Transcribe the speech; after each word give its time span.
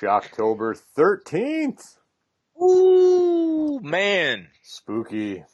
Shocktober 0.00 0.78
13th. 0.96 1.96
Ooh, 2.62 3.80
man. 3.82 4.48
Spooky. 4.62 5.44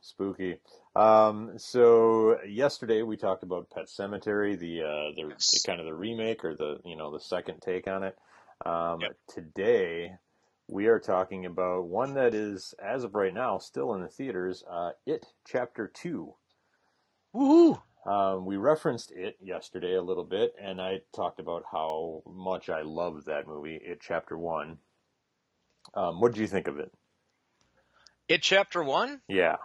Spooky. 0.00 0.58
Um, 0.96 1.52
so 1.58 2.38
yesterday 2.46 3.02
we 3.02 3.16
talked 3.16 3.42
about 3.42 3.70
Pet 3.70 3.86
Sematary, 3.86 4.58
the, 4.58 4.82
uh, 4.82 5.12
the, 5.16 5.28
the 5.28 5.60
kind 5.66 5.80
of 5.80 5.86
the 5.86 5.94
remake 5.94 6.44
or 6.44 6.54
the, 6.54 6.78
you 6.84 6.96
know, 6.96 7.12
the 7.12 7.20
second 7.20 7.60
take 7.60 7.86
on 7.86 8.02
it. 8.02 8.16
Um, 8.66 9.00
Yep. 9.00 9.12
today 9.28 10.12
we 10.70 10.86
are 10.86 10.98
talking 11.00 11.46
about 11.46 11.86
one 11.86 12.14
that 12.14 12.34
is, 12.34 12.74
as 12.82 13.04
of 13.04 13.14
right 13.14 13.34
now, 13.34 13.58
still 13.58 13.94
in 13.94 14.02
the 14.02 14.08
theaters, 14.08 14.62
uh, 14.70 14.90
It 15.06 15.26
Chapter 15.46 15.88
2. 15.92 16.34
Woohoo. 17.34 17.80
Um, 18.06 18.46
we 18.46 18.56
referenced 18.56 19.12
it 19.12 19.36
yesterday 19.42 19.94
a 19.94 20.02
little 20.02 20.24
bit, 20.24 20.54
and 20.60 20.80
I 20.80 21.00
talked 21.14 21.38
about 21.38 21.64
how 21.70 22.22
much 22.26 22.70
I 22.70 22.82
loved 22.82 23.26
that 23.26 23.46
movie, 23.46 23.76
It 23.76 24.00
Chapter 24.00 24.38
One. 24.38 24.78
Um, 25.94 26.20
what 26.20 26.32
did 26.32 26.40
you 26.40 26.46
think 26.46 26.68
of 26.68 26.78
it? 26.78 26.92
It 28.28 28.42
chapter 28.42 28.82
one? 28.84 29.20
Yeah, 29.26 29.56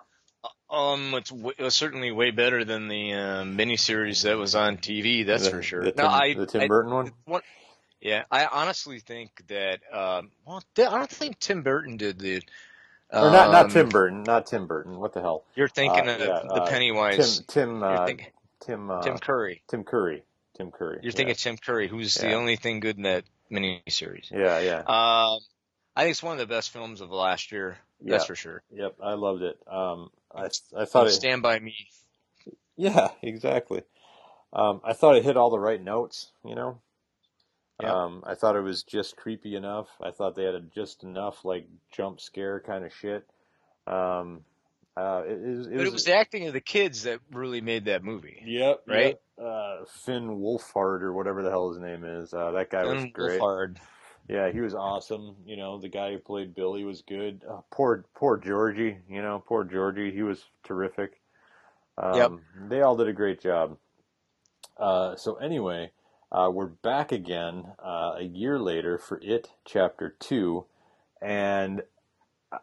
Um, 0.72 1.14
it's 1.14 1.30
w- 1.30 1.54
it 1.56 1.62
was 1.62 1.76
certainly 1.76 2.12
way 2.12 2.32
better 2.32 2.66
than 2.66 2.88
the 2.88 3.14
uh, 3.14 3.44
miniseries 3.44 4.24
that 4.24 4.38
was 4.38 4.56
on 4.56 4.78
TV. 4.78 5.24
That's 5.24 5.44
the, 5.44 5.52
for 5.52 5.62
sure. 5.62 5.84
The 5.84 5.92
Tim, 5.92 6.06
no, 6.06 6.10
I, 6.12 6.34
the 6.34 6.48
Tim 6.48 6.62
I- 6.62 6.68
Burton 6.68 6.92
one. 6.94 7.12
one, 7.26 7.42
yeah, 8.02 8.24
I 8.32 8.46
honestly 8.46 9.00
think 9.00 9.30
that. 9.48 9.80
Um, 9.92 10.32
well, 10.46 10.64
I 10.78 10.82
don't 10.84 11.10
think 11.10 11.40
Tim 11.40 11.62
Burton 11.64 11.98
did 11.98 12.20
the. 12.20 12.38
or 13.12 13.32
not, 13.32 13.52
not 13.52 13.66
um, 13.66 13.72
Tim 13.72 13.90
Burton, 13.90 14.24
not 14.24 14.46
Tim 14.48 14.68
Burton. 14.68 15.00
What 15.00 15.14
the 15.14 15.22
hell? 15.22 15.44
You're 15.56 15.68
thinking 15.68 16.08
Uh, 16.10 16.14
of 16.14 16.20
yeah, 16.20 16.26
the 16.48 16.54
uh, 16.64 16.68
Pennywise. 16.70 17.40
Tim, 17.40 17.46
Tim, 17.48 17.84
uh, 17.84 18.06
thinking 18.06 18.28
Tim, 18.62 18.92
uh, 18.92 19.02
Tim 19.02 19.18
Curry. 19.18 19.62
Tim 19.68 19.84
Curry, 19.84 20.24
Tim 20.58 20.72
Curry. 20.72 21.00
You're 21.02 21.12
yeah. 21.12 21.18
thinking 21.18 21.36
Tim 21.36 21.58
Curry, 21.58 21.88
who's 21.88 22.16
the 22.16 22.34
only 22.34 22.56
thing 22.56 22.80
good 22.80 22.98
in 22.98 23.04
that 23.04 23.24
miniseries. 23.52 24.32
Yeah, 24.32 24.60
yeah, 24.60 24.80
Um, 24.80 25.40
I 25.96 26.04
think 26.04 26.12
it's 26.12 26.24
one 26.24 26.34
of 26.34 26.40
the 26.40 26.54
best 26.54 26.72
films 26.72 27.02
of 27.02 27.10
the 27.10 27.16
last 27.16 27.52
year. 27.52 27.78
That's 28.02 28.24
Yeah. 28.24 28.28
for 28.28 28.36
sure. 28.36 28.64
yep. 28.72 28.96
I 29.02 29.14
loved 29.14 29.42
it. 29.42 29.58
Um, 29.72 30.10
I, 30.36 30.50
I 30.76 30.86
thought 30.86 31.08
it. 31.08 31.12
Stand 31.12 31.42
by 31.42 31.60
Me. 31.60 31.76
Yeah, 32.76 33.10
exactly. 33.22 33.84
Um, 34.52 34.82
I 34.84 34.94
thought 34.94 35.16
it 35.16 35.24
hit 35.24 35.38
all 35.38 35.50
the 35.50 35.60
right 35.60 35.82
notes, 35.82 36.32
you 36.44 36.56
know. 36.56 36.80
Um, 37.84 38.24
I 38.26 38.36
thought 38.36 38.56
it 38.56 38.62
was 38.62 38.84
just 38.84 39.18
creepy 39.18 39.56
enough. 39.56 39.88
I 40.02 40.12
thought 40.12 40.36
they 40.36 40.44
had 40.46 40.56
a, 40.56 40.62
just 40.62 41.04
enough 41.04 41.44
like 41.44 41.68
jump 41.92 42.22
scare 42.22 42.62
kind 42.62 42.86
of 42.86 42.94
shit. 42.94 43.26
Um, 43.86 44.42
uh, 44.98 45.24
it, 45.26 45.32
it, 45.34 45.58
was- 45.58 45.68
it 45.68 45.72
But 45.72 45.80
was, 45.80 45.88
it 45.88 45.94
was 45.94 46.04
the 46.06 46.16
acting 46.16 46.48
of 46.48 46.54
the 46.54 46.62
kids 46.62 47.04
that 47.04 47.20
really 47.34 47.60
made 47.62 47.86
that 47.86 48.04
movie. 48.04 48.42
yep, 48.46 48.82
right? 48.88 49.18
yep. 49.18 49.22
Uh, 49.38 49.84
Finn 50.06 50.40
Wolfhard 50.40 51.02
or 51.02 51.12
whatever 51.12 51.44
the 51.44 51.50
hell 51.50 51.70
his 51.70 51.80
name 51.80 52.06
is. 52.06 52.34
Uh, 52.34 52.52
that 52.52 52.70
guy 52.70 52.86
was 52.86 53.02
Finn 53.02 53.12
great. 53.12 53.42
Wolfhard. 53.42 53.76
Yeah, 54.30 54.52
he 54.52 54.62
was 54.62 54.74
awesome. 54.74 55.36
You 55.46 55.58
know, 55.58 55.78
the 55.80 55.90
guy 55.90 56.14
who 56.14 56.18
played 56.20 56.56
Billy 56.56 56.86
was 56.86 57.02
good. 57.02 57.44
Uh, 57.48 57.60
poor, 57.72 58.06
poor 58.16 58.38
Georgie. 58.38 58.98
You 59.10 59.22
know, 59.22 59.44
poor 59.46 59.66
Georgie. 59.66 60.12
He 60.12 60.24
was 60.24 60.42
terrific. 60.64 61.20
Um, 61.98 62.16
Yep. 62.16 62.32
They 62.70 62.82
all 62.82 62.96
did 62.96 63.10
a 63.10 63.14
great 63.14 63.42
job. 63.42 63.78
Uh, 64.78 65.16
so 65.16 65.36
anyway, 65.36 65.92
uh, 66.32 66.50
we're 66.52 66.68
back 66.68 67.12
again 67.12 67.74
uh, 67.84 68.16
a 68.18 68.24
year 68.24 68.60
later 68.60 68.98
for 68.98 69.20
It 69.24 69.50
Chapter 69.66 70.16
Two, 70.20 70.66
and 71.22 71.84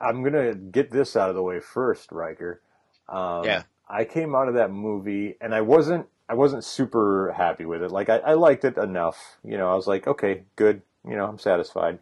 I'm 0.00 0.22
gonna 0.22 0.54
get 0.54 0.90
this 0.90 1.16
out 1.16 1.30
of 1.30 1.36
the 1.36 1.42
way 1.42 1.60
first, 1.60 2.12
Riker. 2.12 2.60
Um, 3.08 3.44
Yeah. 3.44 3.62
I 3.88 4.04
came 4.04 4.34
out 4.34 4.48
of 4.48 4.54
that 4.54 4.70
movie 4.70 5.36
and 5.40 5.54
I 5.54 5.60
wasn't 5.60 6.06
I 6.28 6.34
wasn't 6.34 6.64
super 6.64 7.32
happy 7.36 7.66
with 7.66 7.82
it. 7.82 7.90
Like 7.90 8.08
I, 8.08 8.18
I 8.18 8.34
liked 8.34 8.64
it 8.64 8.78
enough. 8.78 9.38
You 9.44 9.58
know, 9.58 9.70
I 9.70 9.74
was 9.74 9.86
like, 9.86 10.06
okay, 10.06 10.44
good. 10.56 10.82
You 11.06 11.16
know, 11.16 11.26
I'm 11.26 11.38
satisfied. 11.38 11.98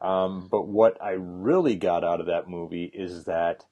Um, 0.00 0.48
but 0.50 0.66
what 0.66 1.02
I 1.02 1.12
really 1.12 1.74
got 1.74 2.04
out 2.04 2.20
of 2.20 2.26
that 2.26 2.48
movie 2.48 2.84
is 2.94 3.24
that 3.24 3.64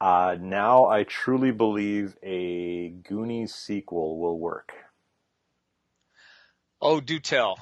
uh, 0.00 0.36
now 0.40 0.86
I 0.86 1.04
truly 1.04 1.50
believe 1.50 2.16
a 2.22 2.90
Goonies 2.90 3.54
sequel 3.54 4.18
will 4.18 4.38
work. 4.38 4.72
Oh, 6.88 7.00
do 7.00 7.18
tell. 7.18 7.58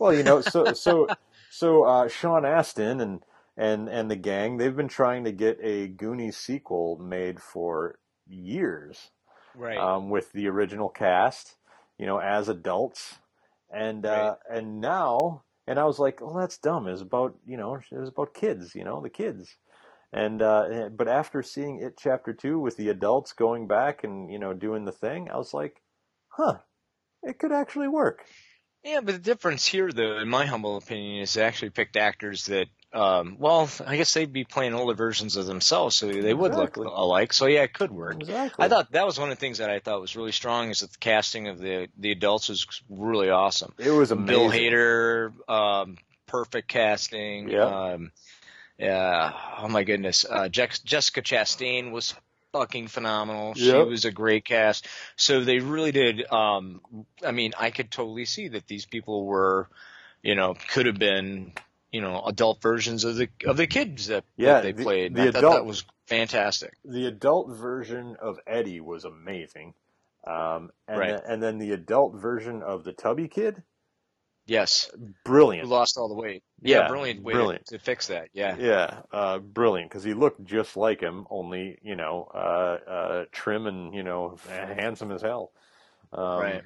Well, 0.00 0.12
you 0.14 0.24
know, 0.24 0.42
so 0.42 0.72
so 0.74 1.14
so 1.48 1.84
uh, 1.84 2.08
Sean 2.08 2.44
Astin 2.44 3.00
and 3.00 3.22
and 3.56 3.88
and 3.88 4.10
the 4.10 4.16
gang 4.16 4.58
they've 4.58 4.76
been 4.76 4.88
trying 4.88 5.24
to 5.24 5.32
get 5.32 5.58
a 5.62 5.88
Goonies 5.88 6.36
sequel 6.36 6.98
made 6.98 7.40
for 7.40 7.98
years 8.28 9.10
Right. 9.54 9.78
um, 9.78 10.10
with 10.10 10.32
the 10.32 10.48
original 10.48 10.88
cast, 10.88 11.56
you 11.98 12.06
know, 12.06 12.18
as 12.18 12.48
adults, 12.48 13.16
and 13.72 14.06
uh, 14.06 14.36
and 14.50 14.80
now, 14.80 15.44
and 15.66 15.78
I 15.78 15.84
was 15.84 15.98
like, 15.98 16.20
oh, 16.22 16.38
that's 16.38 16.58
dumb. 16.58 16.88
It's 16.88 17.02
about 17.02 17.36
you 17.46 17.56
know, 17.56 17.76
it 17.76 17.98
was 17.98 18.10
about 18.10 18.34
kids, 18.34 18.74
you 18.74 18.84
know, 18.84 19.00
the 19.02 19.10
kids, 19.10 19.56
and 20.12 20.42
uh, 20.42 20.90
but 20.96 21.08
after 21.08 21.42
seeing 21.42 21.80
it 21.80 21.98
chapter 21.98 22.34
two 22.34 22.58
with 22.58 22.76
the 22.76 22.90
adults 22.90 23.32
going 23.32 23.68
back 23.68 24.04
and 24.04 24.32
you 24.32 24.38
know 24.38 24.54
doing 24.54 24.84
the 24.86 24.92
thing, 24.92 25.30
I 25.30 25.38
was 25.38 25.54
like, 25.54 25.82
huh, 26.28 26.58
it 27.22 27.38
could 27.38 27.52
actually 27.52 27.88
work. 27.88 28.24
Yeah, 28.84 29.00
but 29.02 29.12
the 29.14 29.18
difference 29.20 29.66
here, 29.66 29.90
though, 29.90 30.18
in 30.18 30.28
my 30.28 30.46
humble 30.46 30.76
opinion, 30.76 31.22
is 31.22 31.34
they 31.34 31.42
actually 31.42 31.70
picked 31.70 31.96
actors 31.96 32.46
that, 32.46 32.66
um, 32.92 33.36
well, 33.38 33.68
I 33.86 33.96
guess 33.96 34.12
they'd 34.14 34.32
be 34.32 34.44
playing 34.44 34.74
older 34.74 34.94
versions 34.94 35.36
of 35.36 35.46
themselves, 35.46 35.96
so 35.96 36.06
they 36.06 36.34
would 36.34 36.52
Exactly. 36.52 36.84
look 36.84 36.94
alike. 36.94 37.32
So 37.32 37.46
yeah, 37.46 37.62
it 37.62 37.72
could 37.72 37.90
work. 37.90 38.16
Exactly. 38.20 38.64
I 38.64 38.68
thought 38.68 38.92
that 38.92 39.06
was 39.06 39.18
one 39.18 39.30
of 39.30 39.36
the 39.36 39.40
things 39.40 39.58
that 39.58 39.70
I 39.70 39.80
thought 39.80 40.00
was 40.00 40.14
really 40.14 40.32
strong 40.32 40.70
is 40.70 40.80
that 40.80 40.92
the 40.92 40.98
casting 40.98 41.48
of 41.48 41.58
the 41.58 41.88
the 41.98 42.12
adults 42.12 42.48
was 42.48 42.66
really 42.88 43.30
awesome. 43.30 43.72
it 43.78 43.90
was 43.90 44.10
amazing. 44.10 44.26
Bill 44.26 44.50
Hader, 44.50 45.48
um, 45.50 45.96
perfect 46.26 46.68
casting. 46.68 47.48
Yeah. 47.48 47.64
Um, 47.64 48.12
yeah. 48.78 49.32
Oh 49.58 49.68
my 49.68 49.84
goodness. 49.84 50.24
Uh, 50.28 50.48
Jessica 50.48 51.22
Chastain 51.22 51.90
was 51.90 52.14
fucking 52.54 52.86
phenomenal. 52.86 53.54
She 53.54 53.66
Yep. 53.66 53.88
was 53.88 54.04
a 54.04 54.12
great 54.12 54.44
cast. 54.44 54.86
So 55.16 55.42
they 55.42 55.58
really 55.58 55.90
did. 55.90 56.24
Um, 56.32 56.80
I 57.26 57.32
mean, 57.32 57.52
I 57.58 57.70
could 57.72 57.90
totally 57.90 58.24
see 58.26 58.46
that 58.48 58.68
these 58.68 58.86
people 58.86 59.26
were, 59.26 59.68
you 60.22 60.36
know, 60.36 60.54
could 60.68 60.86
have 60.86 60.98
been, 60.98 61.52
you 61.90 62.00
know, 62.00 62.22
adult 62.24 62.62
versions 62.62 63.02
of 63.02 63.16
the 63.16 63.28
of 63.44 63.56
the 63.56 63.66
kids 63.66 64.06
that, 64.06 64.24
Yeah, 64.36 64.54
that 64.54 64.62
they 64.62 64.72
the- 64.72 64.82
played. 64.84 65.14
the 65.16 65.22
I 65.22 65.24
thought 65.32 65.38
adult- 65.38 65.54
that 65.56 65.66
was 65.66 65.84
fantastic. 66.06 66.74
the 66.84 67.06
adult 67.06 67.48
version 67.56 68.16
of 68.20 68.38
Eddie 68.46 68.80
was 68.80 69.04
amazing. 69.04 69.74
Um, 70.24 70.70
and, 70.88 70.98
Right. 70.98 71.10
then, 71.10 71.22
and 71.26 71.42
then 71.42 71.58
the 71.58 71.72
adult 71.72 72.14
version 72.14 72.62
of 72.62 72.84
the 72.84 72.92
Tubby 72.92 73.26
Kid, 73.28 73.62
Yes. 74.46 74.90
Who 74.92 75.14
brilliant. 75.24 75.68
lost 75.68 75.96
all 75.96 76.08
the 76.08 76.14
weight? 76.14 76.42
Yeah, 76.62 76.80
Yeah, 76.80 76.88
brilliant 76.88 77.22
way 77.22 77.32
brilliant. 77.32 77.66
To, 77.66 77.78
to 77.78 77.84
fix 77.84 78.08
that. 78.08 78.28
Yeah. 78.32 78.56
Yeah, 78.58 79.00
uh, 79.12 79.38
brilliant 79.38 79.90
because 79.90 80.04
he 80.04 80.14
looked 80.14 80.44
just 80.44 80.76
like 80.76 81.00
him, 81.00 81.26
only 81.30 81.78
you 81.82 81.96
know, 81.96 82.28
uh, 82.34 82.78
uh, 82.90 83.24
trim 83.32 83.66
and 83.66 83.94
you 83.94 84.02
know, 84.02 84.36
handsome 84.46 85.10
as 85.12 85.22
hell. 85.22 85.52
Um, 86.12 86.40
Right. 86.40 86.62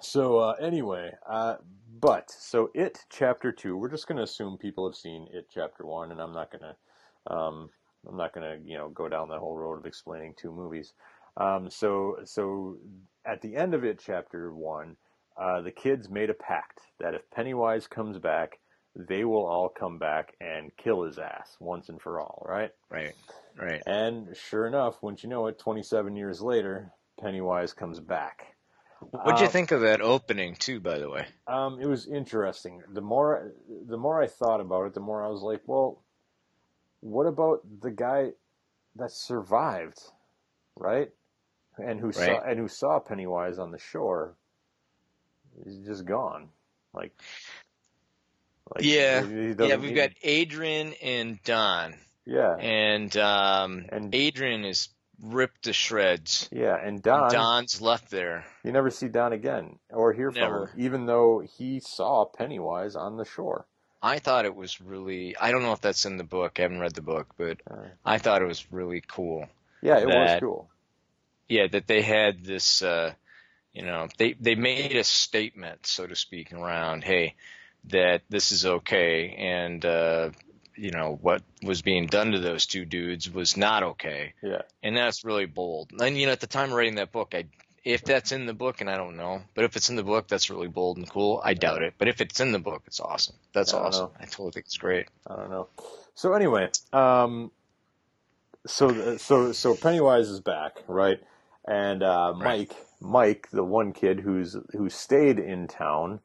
So 0.00 0.38
uh, 0.38 0.54
anyway, 0.60 1.12
uh, 1.28 1.56
but 2.00 2.30
so 2.30 2.70
it 2.74 3.04
chapter 3.10 3.52
two. 3.52 3.76
We're 3.76 3.90
just 3.90 4.06
going 4.06 4.18
to 4.18 4.24
assume 4.24 4.58
people 4.58 4.88
have 4.88 4.96
seen 4.96 5.28
it 5.32 5.48
chapter 5.52 5.86
one, 5.86 6.10
and 6.10 6.20
I'm 6.20 6.32
not 6.32 6.50
going 6.50 6.62
to, 6.62 7.34
um, 7.34 7.70
I'm 8.08 8.16
not 8.16 8.34
going 8.34 8.44
to 8.44 8.68
you 8.68 8.76
know 8.76 8.88
go 8.88 9.08
down 9.08 9.28
that 9.28 9.38
whole 9.38 9.56
road 9.56 9.78
of 9.78 9.86
explaining 9.86 10.34
two 10.36 10.52
movies. 10.52 10.92
Um, 11.36 11.70
so 11.70 12.18
so 12.24 12.76
at 13.24 13.40
the 13.40 13.56
end 13.56 13.74
of 13.74 13.84
it 13.84 14.02
chapter 14.04 14.52
one, 14.52 14.96
uh, 15.36 15.60
the 15.62 15.70
kids 15.70 16.08
made 16.08 16.30
a 16.30 16.34
pact 16.34 16.80
that 17.00 17.14
if 17.14 17.22
Pennywise 17.30 17.86
comes 17.86 18.18
back, 18.18 18.58
they 18.96 19.24
will 19.24 19.44
all 19.46 19.68
come 19.68 19.98
back 19.98 20.34
and 20.40 20.70
kill 20.76 21.02
his 21.02 21.18
ass 21.18 21.56
once 21.58 21.88
and 21.88 22.00
for 22.00 22.20
all, 22.20 22.44
right? 22.48 22.70
Right. 22.90 23.14
Right. 23.60 23.82
And 23.86 24.36
sure 24.36 24.66
enough, 24.66 25.02
once 25.02 25.22
you 25.24 25.28
know 25.28 25.46
it, 25.48 25.58
27 25.58 26.14
years 26.16 26.40
later, 26.40 26.92
Pennywise 27.20 27.72
comes 27.72 27.98
back. 28.00 28.46
What'd 29.10 29.40
you 29.40 29.46
Uh, 29.46 29.50
think 29.50 29.70
of 29.72 29.80
that 29.82 30.00
opening 30.00 30.54
too? 30.54 30.80
By 30.80 30.98
the 30.98 31.10
way. 31.10 31.26
Um, 31.46 31.80
it 31.80 31.86
was 31.86 32.06
interesting. 32.06 32.82
The 32.92 33.00
more 33.00 33.52
the 33.86 33.98
more 33.98 34.22
I 34.22 34.26
thought 34.28 34.60
about 34.60 34.86
it, 34.86 34.94
the 34.94 35.00
more 35.00 35.22
I 35.24 35.28
was 35.28 35.42
like, 35.42 35.62
well, 35.66 36.02
what 37.00 37.26
about 37.26 37.60
the 37.82 37.90
guy 37.90 38.30
that 38.96 39.10
survived, 39.10 39.98
right? 40.76 41.10
And 41.76 42.00
who 42.00 42.12
saw 42.12 42.40
and 42.40 42.58
who 42.58 42.68
saw 42.68 42.98
Pennywise 43.00 43.58
on 43.58 43.72
the 43.72 43.78
shore? 43.78 44.36
He's 45.64 45.78
just 45.86 46.04
gone. 46.04 46.48
Like, 46.92 47.12
like 48.74 48.84
Yeah. 48.84 49.22
Yeah, 49.24 49.76
we've 49.76 49.94
got 49.94 50.10
Adrian 50.22 50.94
and 51.02 51.42
Don, 51.44 51.94
yeah, 52.24 52.56
and 52.56 53.14
um, 53.16 53.86
And- 53.90 54.14
Adrian 54.14 54.64
is 54.64 54.88
ripped 55.22 55.62
to 55.64 55.72
shreds. 55.72 56.48
yeah, 56.52 56.76
and 56.76 57.02
Don. 57.02 57.30
Don's 57.30 57.80
left 57.80 58.10
there. 58.10 58.44
You 58.64 58.72
never 58.72 58.90
see 58.90 59.08
Don 59.08 59.32
again 59.32 59.78
or 59.90 60.12
hear 60.12 60.30
Never. 60.30 60.66
from 60.68 60.78
him, 60.78 60.84
even 60.86 61.06
though 61.06 61.40
he 61.40 61.80
saw 61.80 62.24
Pennywise 62.24 62.96
on 62.96 63.16
the 63.16 63.24
shore. 63.24 63.66
I 64.02 64.18
thought 64.18 64.44
it 64.44 64.54
was 64.54 64.80
really. 64.80 65.34
I 65.36 65.50
don't 65.50 65.62
know 65.62 65.72
if 65.72 65.80
that's 65.80 66.04
in 66.04 66.16
the 66.18 66.24
book. 66.24 66.58
I 66.58 66.62
haven't 66.62 66.80
read 66.80 66.94
the 66.94 67.00
book, 67.00 67.28
but 67.38 67.60
Uh, 67.70 67.86
I 68.04 68.18
thought 68.18 68.42
it 68.42 68.46
was 68.48 68.70
really 68.70 69.02
cool. 69.06 69.46
yeah, 69.82 69.98
it 69.98 70.06
was 70.06 70.40
cool. 70.40 70.68
Yeah, 71.48 71.68
that 71.68 71.86
they 71.86 72.02
had 72.02 72.44
this. 72.44 72.82
Uh, 72.82 73.14
you 73.74 73.84
know, 73.84 74.08
they 74.18 74.34
they 74.34 74.54
made 74.54 74.96
a 74.96 75.04
statement, 75.04 75.86
so 75.86 76.06
to 76.06 76.14
speak, 76.14 76.52
around 76.52 77.02
hey, 77.02 77.34
that 77.88 78.22
this 78.28 78.52
is 78.52 78.64
okay, 78.64 79.34
and 79.36 79.84
uh, 79.84 80.30
you 80.76 80.92
know 80.92 81.18
what 81.20 81.42
was 81.62 81.82
being 81.82 82.06
done 82.06 82.32
to 82.32 82.38
those 82.38 82.66
two 82.66 82.84
dudes 82.84 83.28
was 83.28 83.56
not 83.56 83.82
okay. 83.82 84.34
Yeah, 84.42 84.62
and 84.82 84.96
that's 84.96 85.24
really 85.24 85.46
bold. 85.46 85.90
And 86.00 86.16
you 86.16 86.26
know, 86.26 86.32
at 86.32 86.40
the 86.40 86.46
time 86.46 86.70
of 86.70 86.76
writing 86.76 86.94
that 86.96 87.10
book, 87.10 87.34
I 87.34 87.46
if 87.84 88.04
that's 88.04 88.30
in 88.30 88.46
the 88.46 88.54
book, 88.54 88.80
and 88.80 88.88
I 88.88 88.96
don't 88.96 89.16
know, 89.16 89.42
but 89.54 89.64
if 89.64 89.74
it's 89.76 89.90
in 89.90 89.96
the 89.96 90.04
book, 90.04 90.28
that's 90.28 90.50
really 90.50 90.68
bold 90.68 90.96
and 90.96 91.10
cool. 91.10 91.42
I 91.44 91.54
doubt 91.54 91.82
it, 91.82 91.94
but 91.98 92.06
if 92.06 92.20
it's 92.20 92.38
in 92.38 92.52
the 92.52 92.60
book, 92.60 92.84
it's 92.86 93.00
awesome. 93.00 93.34
That's 93.52 93.74
I 93.74 93.78
awesome. 93.78 94.04
know. 94.04 94.12
I 94.20 94.24
totally 94.26 94.52
think 94.52 94.66
it's 94.66 94.78
great. 94.78 95.08
I 95.26 95.34
don't 95.34 95.50
know. 95.50 95.66
So 96.14 96.32
anyway, 96.34 96.70
um, 96.92 97.50
so 98.68 99.16
so 99.16 99.50
so 99.50 99.74
Pennywise 99.74 100.28
is 100.28 100.38
back, 100.38 100.76
right? 100.86 101.18
And 101.66 102.04
uh. 102.04 102.34
Mike, 102.36 102.72
Mike, 103.04 103.48
the 103.52 103.64
one 103.64 103.92
kid 103.92 104.20
who's 104.20 104.56
who 104.72 104.88
stayed 104.88 105.38
in 105.38 105.68
town 105.68 106.20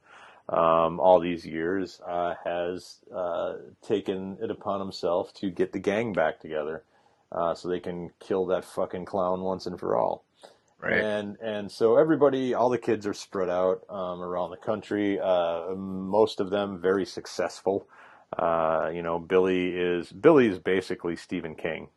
um, 0.47 0.99
all 0.99 1.19
these 1.19 1.45
years, 1.45 2.01
uh, 2.07 2.33
has 2.43 2.99
uh, 3.13 3.53
taken 3.81 4.37
it 4.41 4.49
upon 4.49 4.79
himself 4.79 5.33
to 5.35 5.51
get 5.51 5.73
the 5.73 5.79
gang 5.79 6.13
back 6.13 6.39
together, 6.39 6.83
uh, 7.31 7.53
so 7.53 7.67
they 7.67 7.79
can 7.79 8.09
kill 8.19 8.45
that 8.47 8.65
fucking 8.65 9.05
clown 9.05 9.41
once 9.41 9.65
and 9.65 9.79
for 9.79 9.95
all. 9.95 10.23
Right. 10.81 11.01
And 11.01 11.37
and 11.41 11.69
so 11.69 11.97
everybody, 11.97 12.53
all 12.53 12.69
the 12.69 12.77
kids 12.77 13.05
are 13.05 13.13
spread 13.13 13.49
out 13.49 13.83
um, 13.89 14.21
around 14.21 14.51
the 14.51 14.57
country. 14.57 15.19
Uh, 15.19 15.75
most 15.75 16.39
of 16.39 16.49
them 16.49 16.79
very 16.79 17.05
successful. 17.05 17.87
Uh, 18.37 18.89
you 18.93 19.01
know, 19.01 19.19
Billy 19.19 19.75
is 19.75 20.11
Billy 20.11 20.47
is 20.47 20.59
basically 20.59 21.17
Stephen 21.17 21.55
King, 21.55 21.89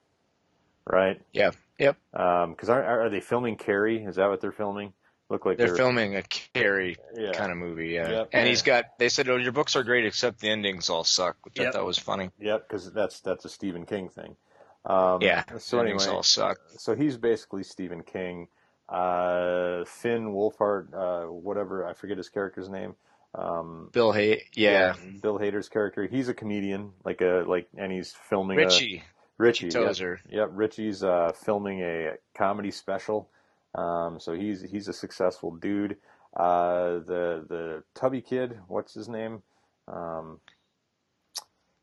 right? 0.87 1.21
Yeah. 1.33 1.51
Yep. 1.79 1.97
Because 2.13 2.69
are, 2.69 2.83
are 3.05 3.11
they 3.11 3.21
filming 3.21 3.57
Carrie? 3.57 4.05
Is 4.05 4.17
that 4.17 4.29
what 4.29 4.41
they're 4.41 4.53
filming? 4.53 4.93
Look 5.31 5.47
like 5.47 5.57
They're 5.57 5.75
filming 5.75 6.15
a 6.17 6.23
Carrie 6.23 6.97
Yeah. 7.17 7.33
kind 7.33 7.51
of 7.51 7.57
movie, 7.59 7.89
yeah. 7.89 8.11
Yep. 8.11 8.29
And 8.33 8.45
Yeah. 8.45 8.49
he's 8.51 8.63
got. 8.63 8.99
They 8.99 9.09
said, 9.09 9.29
"Oh, 9.31 9.37
your 9.37 9.53
books 9.53 9.75
are 9.77 9.83
great, 9.83 10.05
except 10.05 10.41
the 10.41 10.51
endings 10.51 10.91
all 10.91 11.05
suck," 11.05 11.37
which 11.45 11.59
I 11.59 11.71
thought 11.71 11.87
was 11.87 11.99
funny. 11.99 12.31
Yep, 12.39 12.69
because 12.69 12.93
that's 12.93 13.21
that's 13.21 13.45
a 13.47 13.49
Stephen 13.49 13.87
King 13.87 14.11
thing. 14.11 14.37
Um, 14.85 15.23
Yeah. 15.23 15.45
So 15.59 15.77
the 15.77 15.83
endings 15.85 16.03
anyway, 16.05 16.17
all 16.17 16.23
suck. 16.23 16.59
so 16.77 16.95
he's 16.95 17.17
basically 17.17 17.63
Stephen 17.63 18.03
King. 18.03 18.49
Uh, 18.89 19.85
Finn 19.87 20.35
Wolfhard, 20.35 20.93
uh, 20.93 21.33
whatever 21.33 21.87
I 21.87 21.95
forget 21.95 22.19
his 22.19 22.29
character's 22.29 22.69
name. 22.69 22.95
Um, 23.35 23.89
Bill 23.93 24.13
Hay. 24.13 24.45
Yeah. 24.55 24.95
Bill 25.23 25.39
Hader's 25.39 25.71
character. 25.71 26.07
He's 26.07 26.29
a 26.29 26.35
comedian, 26.35 26.93
like 27.05 27.23
a 27.23 27.45
like, 27.47 27.69
and 27.79 27.91
he's 27.91 28.13
filming 28.13 28.59
Richie. 28.59 28.75
Richie. 28.97 29.03
Richie 29.43 29.67
Yep, 29.67 29.75
Tozier. 29.75 30.19
yep, 30.31 30.49
Richie's 30.53 31.03
uh, 31.03 31.33
filming 31.35 31.81
a 31.83 32.15
comedy 32.37 32.71
special. 32.71 33.29
Um, 33.75 34.21
so 34.21 34.33
he's 34.35 34.63
he's 34.63 34.89
a 34.89 34.93
successful 34.93 35.51
dude. 35.57 35.97
Uh, 36.37 37.01
the 37.07 37.45
the 37.49 37.83
tubby 37.95 38.21
kid, 38.21 38.59
what's 38.69 38.95
his 38.95 39.09
name? 39.09 39.43
Um, 39.89 40.41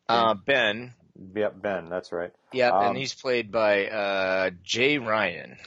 Uh, 0.08 0.34
Ben. 0.34 0.94
yep, 1.36 1.62
Ben. 1.62 1.90
That's 1.90 2.12
right. 2.12 2.32
Yep. 2.54 2.74
Um, 2.74 2.86
and 2.88 2.98
he's 2.98 3.14
played 3.14 3.52
by 3.52 3.88
uh, 3.88 4.50
Jay 4.64 4.98
Ryan. 4.98 5.58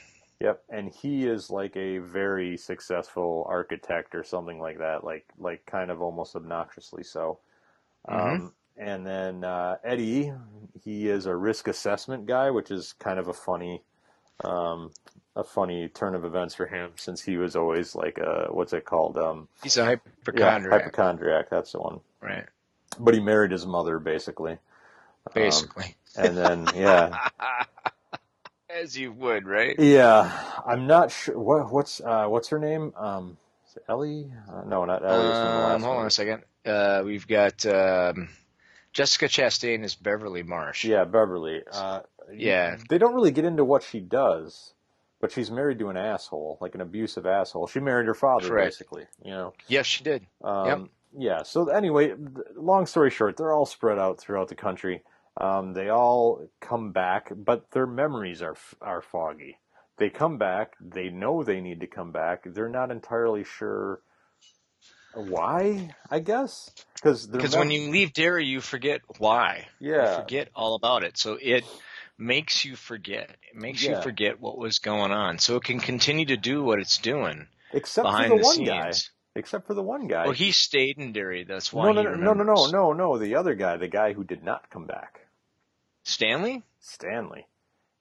Yep, 0.41 0.63
and 0.71 0.93
he 0.93 1.25
is 1.25 1.51
like 1.51 1.77
a 1.77 1.99
very 1.99 2.57
successful 2.57 3.47
architect 3.49 4.17
or 4.17 4.25
something 4.25 4.59
like 4.59 4.79
that, 4.79 5.05
like 5.05 5.25
like 5.39 5.65
kind 5.67 5.91
of 5.91 6.03
almost 6.03 6.35
obnoxiously 6.35 7.05
so. 7.05 7.39
Um, 8.09 8.53
and 8.77 9.07
then 9.07 9.45
uh, 9.45 9.77
Eddie, 9.85 10.33
he 10.85 11.09
is 11.09 11.27
a 11.27 11.35
risk 11.37 11.69
assessment 11.69 12.27
guy, 12.27 12.51
which 12.51 12.71
is 12.71 12.95
kind 12.99 13.19
of 13.19 13.29
a 13.29 13.33
funny, 13.33 13.83
um, 14.45 14.91
a 15.37 15.45
funny 15.45 15.89
turn 15.89 16.15
of 16.15 16.25
events 16.25 16.55
for 16.55 16.67
him 16.67 16.91
since 16.97 17.23
he 17.23 17.37
was 17.37 17.57
always 17.57 17.95
like 17.95 18.19
a 18.19 18.49
what's 18.51 18.73
it 18.73 18.85
called? 18.85 19.17
Um, 19.19 19.49
He's 19.63 19.77
a 19.77 19.81
yeah, 19.81 19.87
hypochondriac. 19.87 20.83
hypochondriac. 20.85 21.51
That's 21.51 21.73
the 21.73 21.81
one. 21.81 22.01
right. 22.21 22.45
But 22.99 23.15
he 23.15 23.21
married 23.21 23.53
his 23.53 23.67
mother 23.67 23.99
basically. 23.99 24.53
Um, 24.53 24.59
Basically. 25.35 25.95
and 26.17 26.37
then 26.37 26.67
yeah, 26.75 27.17
As 28.69 28.97
you 28.99 29.13
would, 29.13 29.47
right? 29.47 29.79
Yeah, 29.79 30.31
I'm 30.67 30.87
not 30.87 31.11
sure. 31.11 31.39
What, 31.39 31.71
what's 31.73 32.01
uh, 32.01 32.27
what's 32.27 32.49
her 32.49 32.59
name? 32.59 32.93
Um, 32.97 33.37
is 33.69 33.77
it 33.77 33.85
Ellie? 33.89 34.31
Uh, 34.51 34.63
no, 34.67 34.85
not 34.85 35.05
Ellie. 35.05 35.29
it's 35.29 35.39
from 35.39 35.53
the 35.53 35.59
last 35.59 35.75
Um, 35.77 35.83
hold 35.83 35.97
on 35.99 36.07
a 36.07 36.11
second. 36.11 36.43
Uh, 36.65 37.03
we've 37.05 37.27
got 37.29 37.65
um, 37.67 38.29
Jessica 38.93 39.27
Chastain 39.27 39.85
is 39.85 39.95
Beverly 39.95 40.43
Marsh. 40.43 40.85
Yeah, 40.85 41.05
Beverly. 41.05 41.63
Uh, 41.73 42.01
Yeah. 42.33 42.77
They 42.89 42.99
don't 42.99 43.15
really 43.15 43.31
get 43.31 43.45
into 43.45 43.65
what 43.65 43.83
she 43.83 44.01
does, 44.01 44.75
but 45.21 45.33
she's 45.33 45.51
married 45.51 45.79
to 45.81 45.89
an 45.89 45.97
asshole, 45.97 46.59
like 46.61 46.75
an 46.75 46.81
abusive 46.81 47.27
asshole. 47.27 47.67
She 47.67 47.81
married 47.81 48.07
her 48.07 48.15
father, 48.15 48.49
Correct. 48.49 48.67
basically. 48.73 49.07
You 49.25 49.31
know. 49.33 49.55
Yes, 49.67 49.87
she 49.87 50.05
did. 50.05 50.27
Um, 50.43 50.67
Yep. 50.67 50.81
Yeah. 51.15 51.43
So 51.43 51.69
anyway, 51.69 52.15
long 52.55 52.87
story 52.87 53.11
short, 53.11 53.37
they're 53.37 53.53
all 53.53 53.67
spread 53.67 53.99
out 53.99 54.19
throughout 54.19 54.49
the 54.49 54.55
country. 54.55 55.03
Um, 55.37 55.73
they 55.75 55.89
all 55.91 56.47
come 56.61 56.93
back, 56.93 57.31
but 57.35 57.71
their 57.73 57.87
memories 57.87 58.41
are 58.43 58.57
are 58.81 59.01
foggy. 59.03 59.59
They 59.99 60.09
come 60.11 60.39
back. 60.39 60.73
They 60.81 61.11
know 61.11 61.43
they 61.43 61.61
need 61.61 61.81
to 61.81 61.87
come 61.87 62.13
back. 62.13 62.45
They're 62.47 62.69
not 62.69 62.91
entirely 62.91 63.45
sure 63.45 64.01
why. 65.15 65.95
I 66.11 66.19
guess 66.21 66.71
because 66.95 67.27
Because 67.27 67.57
when 67.57 67.71
you 67.71 67.91
leave 67.91 68.13
Derry, 68.13 68.47
you 68.47 68.61
forget 68.61 69.01
why. 69.19 69.67
You 69.81 69.95
yeah 69.95 70.21
forget 70.21 70.49
all 70.55 70.75
about 70.75 71.05
it. 71.05 71.19
So 71.19 71.39
it 71.41 71.65
makes 72.19 72.65
you 72.65 72.77
forget. 72.77 73.31
It 73.51 73.57
makes 73.57 73.83
Yeah. 73.83 73.97
you 73.97 74.03
forget 74.03 74.41
what 74.41 74.59
was 74.59 74.79
going 74.79 75.13
on. 75.13 75.39
So 75.39 75.57
it 75.57 75.65
can 75.65 75.81
continue 75.81 76.27
to 76.27 76.37
do 76.37 76.63
what 76.63 76.79
it's 76.79 76.99
doing 76.99 77.47
except 77.73 78.07
for 78.09 78.23
the 78.23 78.29
the 78.29 78.35
one 78.37 78.55
scenes. 78.57 78.69
guy. 78.69 78.93
Except 79.35 79.67
for 79.67 79.73
the 79.75 79.83
one 79.83 80.09
guy. 80.09 80.25
Well, 80.25 80.33
he 80.35 80.53
stayed 80.53 80.99
in 80.99 81.13
Derry. 81.15 81.45
That's 81.45 81.73
why 81.73 81.91
no, 81.91 82.03
no, 82.03 82.15
no, 82.15 82.33
no, 82.35 82.45
no, 82.45 82.67
no, 82.67 82.93
no. 82.93 83.19
The 83.19 83.37
other 83.37 83.55
guy, 83.55 83.79
the 83.79 83.89
guy 83.89 84.13
who 84.13 84.25
did 84.25 84.45
not 84.45 84.69
come 84.69 84.85
back, 84.87 85.21
Stanley? 86.05 86.63
Stanley. 86.81 87.47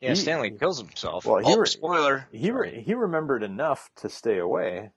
Yeah, 0.01 0.09
He- 0.09 0.15
Stanley 0.15 0.51
kills 0.51 0.79
himself. 0.79 1.25
Well, 1.25 1.37
he 1.37 1.53
oh, 1.53 1.57
re- 1.57 1.67
spoiler. 1.67 2.27
He 2.33 2.51
re- 2.51 2.81
he 2.81 2.93
remembered 2.95 3.43
enough 3.43 3.89
to 3.97 4.09
stay 4.09 4.39
away. 4.39 4.89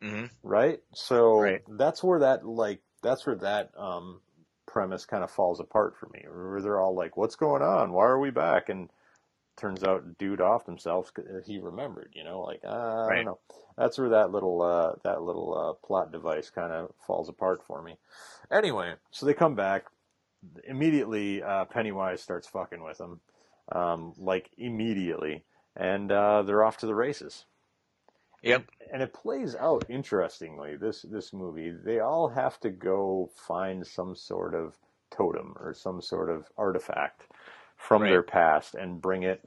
Hmm 0.00 0.26
right? 0.42 0.80
So 0.94 1.56
Right. 1.56 1.62
that's 1.68 2.02
where 2.02 2.20
that 2.20 2.46
like 2.46 2.82
that's 3.02 3.26
where 3.26 3.36
that 3.36 3.76
um, 3.78 4.22
premise 4.66 5.06
kind 5.06 5.24
of 5.24 5.30
falls 5.30 5.60
apart 5.60 5.96
for 5.96 6.08
me. 6.10 6.24
Where 6.28 6.60
they're 6.62 6.80
all 6.80 6.94
like, 6.94 7.16
"What's 7.16 7.36
going 7.36 7.62
on? 7.62 7.92
Why 7.92 8.04
are 8.06 8.18
we 8.20 8.30
back?" 8.30 8.68
And 8.68 8.90
turns 9.56 9.84
out, 9.84 10.18
dude 10.18 10.40
off 10.40 10.66
himself. 10.66 11.12
'cause 11.14 11.46
He 11.46 11.58
remembered, 11.60 12.12
you 12.16 12.24
know, 12.24 12.40
like 12.42 12.60
uh, 12.64 13.10
I 13.10 13.14
don't 13.14 13.24
know. 13.26 13.40
That's 13.76 13.98
where 13.98 14.10
that 14.10 14.30
little 14.32 14.62
uh, 14.62 14.96
that 15.04 15.22
little 15.22 15.56
uh, 15.58 15.74
plot 15.86 16.12
device 16.12 16.50
kind 16.50 16.72
of 16.72 16.94
falls 17.06 17.28
apart 17.28 17.64
for 17.66 17.82
me. 17.82 17.98
Anyway, 18.50 18.96
so 19.12 19.26
they 19.26 19.34
come 19.34 19.54
back 19.56 19.86
immediately. 20.64 21.42
Uh, 21.42 21.64
Pennywise 21.66 22.22
starts 22.22 22.48
fucking 22.48 22.82
with 22.82 22.98
them, 22.98 23.20
um, 23.72 24.14
like 24.16 24.50
immediately, 24.56 25.44
and 25.76 26.10
uh, 26.12 26.42
they're 26.42 26.64
off 26.64 26.78
to 26.78 26.86
the 26.86 26.94
races 26.94 27.46
Yep. 28.42 28.64
and 28.92 29.02
it 29.02 29.12
plays 29.12 29.54
out 29.56 29.84
interestingly 29.88 30.76
this 30.76 31.02
this 31.02 31.32
movie 31.32 31.70
they 31.70 32.00
all 32.00 32.28
have 32.28 32.58
to 32.60 32.70
go 32.70 33.30
find 33.34 33.86
some 33.86 34.14
sort 34.16 34.54
of 34.54 34.76
totem 35.10 35.54
or 35.60 35.74
some 35.74 36.00
sort 36.00 36.30
of 36.30 36.46
artifact 36.56 37.26
from 37.76 38.02
Right. 38.02 38.10
their 38.10 38.22
past 38.22 38.74
and 38.74 39.00
bring 39.02 39.22
it 39.24 39.46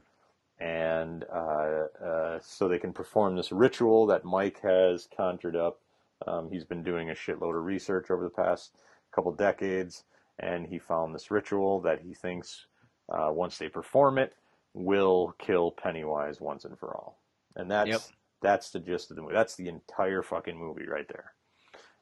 and 0.59 1.25
uh, 1.33 1.85
uh, 2.03 2.39
so 2.41 2.67
they 2.67 2.79
can 2.79 2.93
perform 2.93 3.35
this 3.35 3.51
ritual 3.51 4.05
that 4.07 4.25
mike 4.25 4.59
has 4.61 5.07
conjured 5.15 5.55
up 5.55 5.79
um, 6.27 6.49
he's 6.51 6.63
been 6.65 6.83
doing 6.83 7.09
a 7.09 7.13
shitload 7.13 7.57
of 7.57 7.65
research 7.65 8.11
over 8.11 8.23
the 8.23 8.29
past 8.29 8.75
couple 9.11 9.31
decades 9.31 10.03
and 10.39 10.67
he 10.67 10.79
found 10.79 11.13
this 11.13 11.31
ritual 11.31 11.81
that 11.81 11.99
he 12.01 12.13
thinks 12.13 12.67
uh, 13.09 13.29
once 13.31 13.57
they 13.57 13.69
perform 13.69 14.17
it 14.17 14.35
will 14.73 15.35
kill 15.39 15.71
pennywise 15.71 16.39
once 16.41 16.65
and 16.65 16.77
for 16.77 16.95
all 16.95 17.19
and 17.55 17.69
that's 17.71 17.89
Yep. 17.89 18.01
That's 18.43 18.71
the 18.71 18.79
gist 18.79 19.11
of 19.11 19.17
the 19.17 19.23
movie. 19.23 19.35
That's 19.35 19.55
the 19.55 19.69
entire 19.69 20.23
fucking 20.23 20.57
movie 20.59 20.87
right 20.87 21.07
there, 21.07 21.33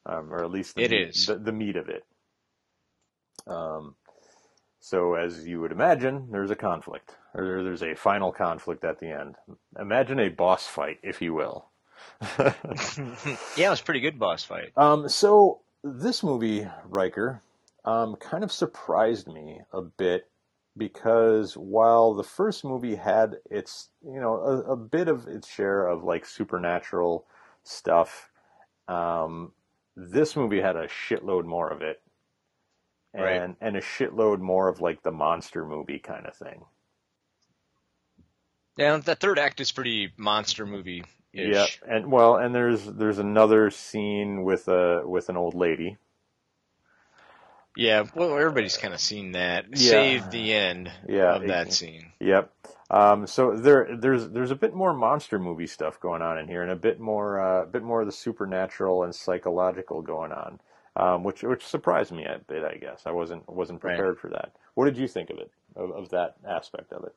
um, 0.05 0.33
or 0.33 0.43
at 0.43 0.51
least 0.51 0.75
the 0.75 0.83
It 0.83 0.91
meat, 0.91 1.09
is. 1.09 1.25
the, 1.27 1.35
the 1.37 1.53
meat 1.53 1.77
of 1.77 1.89
it. 1.89 2.05
Um, 3.47 3.95
so 4.79 5.15
as 5.15 5.47
you 5.47 5.61
would 5.61 5.71
imagine, 5.71 6.29
there's 6.31 6.51
a 6.51 6.55
conflict, 6.55 7.15
or 7.35 7.63
there's 7.63 7.83
a 7.83 7.95
final 7.95 8.31
conflict 8.31 8.83
at 8.83 8.99
the 8.99 9.09
end. 9.11 9.35
Imagine 9.79 10.19
a 10.19 10.29
boss 10.29 10.67
fight, 10.67 10.99
if 11.03 11.21
you 11.21 11.33
will. 11.35 11.69
yeah, 12.39 13.67
it 13.67 13.69
was 13.69 13.81
a 13.81 13.83
pretty 13.83 13.99
good 13.99 14.19
boss 14.19 14.43
fight. 14.43 14.73
Um, 14.75 15.07
so 15.09 15.61
this 15.83 16.23
movie, 16.23 16.67
Riker, 16.85 17.43
um, 17.85 18.15
kind 18.15 18.43
of 18.43 18.51
surprised 18.51 19.27
me 19.27 19.61
a 19.71 19.81
bit 19.81 20.30
because 20.77 21.55
while 21.57 22.13
the 22.13 22.23
first 22.23 22.63
movie 22.63 22.95
had 22.95 23.37
its, 23.49 23.89
you 24.03 24.19
know, 24.19 24.35
a, 24.35 24.73
a 24.73 24.75
bit 24.77 25.07
of 25.07 25.27
its 25.27 25.47
share 25.49 25.87
of 25.87 26.03
like 26.03 26.25
supernatural 26.25 27.25
stuff, 27.63 28.29
um, 28.87 29.53
this 29.95 30.35
movie 30.35 30.61
had 30.61 30.75
a 30.75 30.87
shitload 30.87 31.45
more 31.45 31.69
of 31.69 31.81
it. 31.81 32.01
and 33.13 33.23
Right. 33.23 33.55
and 33.61 33.75
a 33.77 33.81
shitload 33.81 34.39
more 34.39 34.69
of 34.69 34.81
like 34.81 35.03
the 35.03 35.11
monster 35.11 35.65
movie 35.65 35.99
kind 35.99 36.25
of 36.25 36.35
thing. 36.35 36.65
Yeah, 38.77 38.97
the 38.97 39.15
third 39.15 39.37
act 39.37 39.59
is 39.59 39.71
pretty 39.71 40.13
monster 40.17 40.65
movie. 40.65 41.03
Yeah, 41.33 41.65
and 41.87 42.11
well, 42.11 42.35
and 42.37 42.53
there's 42.53 42.85
there's 42.85 43.19
another 43.19 43.69
scene 43.69 44.43
with 44.43 44.67
a 44.67 45.03
with 45.05 45.29
an 45.29 45.37
old 45.37 45.55
lady. 45.55 45.97
Yeah, 47.75 48.03
well, 48.15 48.37
everybody's 48.37 48.77
kind 48.77 48.93
of 48.93 48.99
seen 48.99 49.31
that. 49.33 49.65
Yeah. 49.69 49.89
Save 49.89 50.31
the 50.31 50.53
end 50.53 50.91
Yeah, 51.07 51.35
of 51.35 51.47
that 51.47 51.67
it- 51.67 51.73
scene. 51.73 52.11
Yep. 52.19 52.51
Um, 52.89 53.25
so 53.25 53.55
there, 53.55 53.95
there's 53.95 54.27
there's 54.27 54.51
a 54.51 54.55
bit 54.55 54.73
more 54.73 54.93
monster 54.93 55.39
movie 55.39 55.67
stuff 55.67 55.97
going 56.01 56.21
on 56.21 56.37
in 56.37 56.49
here, 56.49 56.61
and 56.61 56.71
a 56.71 56.75
bit 56.75 56.99
more, 56.99 57.39
uh, 57.39 57.65
bit 57.65 57.83
more 57.83 58.01
of 58.01 58.05
the 58.05 58.11
supernatural 58.11 59.03
and 59.03 59.15
psychological 59.15 60.01
going 60.01 60.33
on, 60.33 60.59
um, 60.97 61.23
which 61.23 61.41
which 61.43 61.65
surprised 61.65 62.11
me 62.11 62.25
a 62.25 62.39
bit. 62.47 62.65
I 62.65 62.75
guess 62.75 63.03
I 63.05 63.11
wasn't 63.11 63.47
wasn't 63.47 63.81
Right. 63.81 63.95
prepared 63.95 64.19
for 64.19 64.27
that. 64.31 64.51
What 64.73 64.85
did 64.85 64.97
you 64.97 65.07
think 65.07 65.29
of 65.29 65.37
it, 65.37 65.49
of, 65.77 65.91
of 65.91 66.09
that 66.09 66.35
aspect 66.45 66.91
of 66.91 67.05
it? 67.05 67.15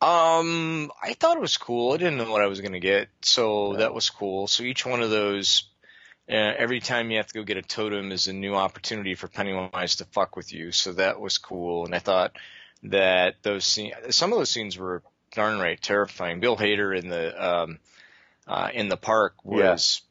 Um, 0.00 0.90
I 1.02 1.14
thought 1.14 1.36
it 1.36 1.40
was 1.40 1.56
cool. 1.56 1.92
I 1.92 1.96
didn't 1.96 2.18
know 2.18 2.30
what 2.30 2.42
I 2.42 2.46
was 2.48 2.60
going 2.60 2.72
to 2.72 2.80
get, 2.80 3.08
so 3.22 3.72
Yeah. 3.72 3.78
that 3.78 3.94
was 3.94 4.08
cool. 4.10 4.46
So 4.48 4.62
each 4.64 4.84
one 4.86 5.02
of 5.02 5.10
those, 5.10 5.64
uh, 6.32 6.54
every 6.58 6.80
time 6.80 7.10
you 7.10 7.18
have 7.18 7.26
to 7.26 7.34
go 7.34 7.44
get 7.44 7.56
a 7.58 7.62
totem 7.62 8.10
is 8.10 8.26
a 8.26 8.32
new 8.32 8.54
opportunity 8.54 9.14
for 9.14 9.28
Pennywise 9.28 9.96
to 9.96 10.04
fuck 10.06 10.34
with 10.34 10.52
you. 10.52 10.72
So 10.72 10.94
that 10.94 11.20
was 11.20 11.38
cool, 11.38 11.84
and 11.84 11.94
I 11.94 11.98
thought 11.98 12.32
that 12.84 13.36
those 13.42 13.78
some 14.10 14.32
of 14.32 14.38
those 14.38 14.50
scenes 14.50 14.78
were 14.78 15.02
darn 15.34 15.58
right 15.58 15.80
terrifying. 15.80 16.40
Bill 16.40 16.56
Hader 16.56 16.98
in 16.98 17.08
the 17.08 17.46
um, 17.52 17.78
uh, 18.46 18.70
in 18.72 18.88
the 18.88 18.96
park 18.96 19.34
was 19.44 20.02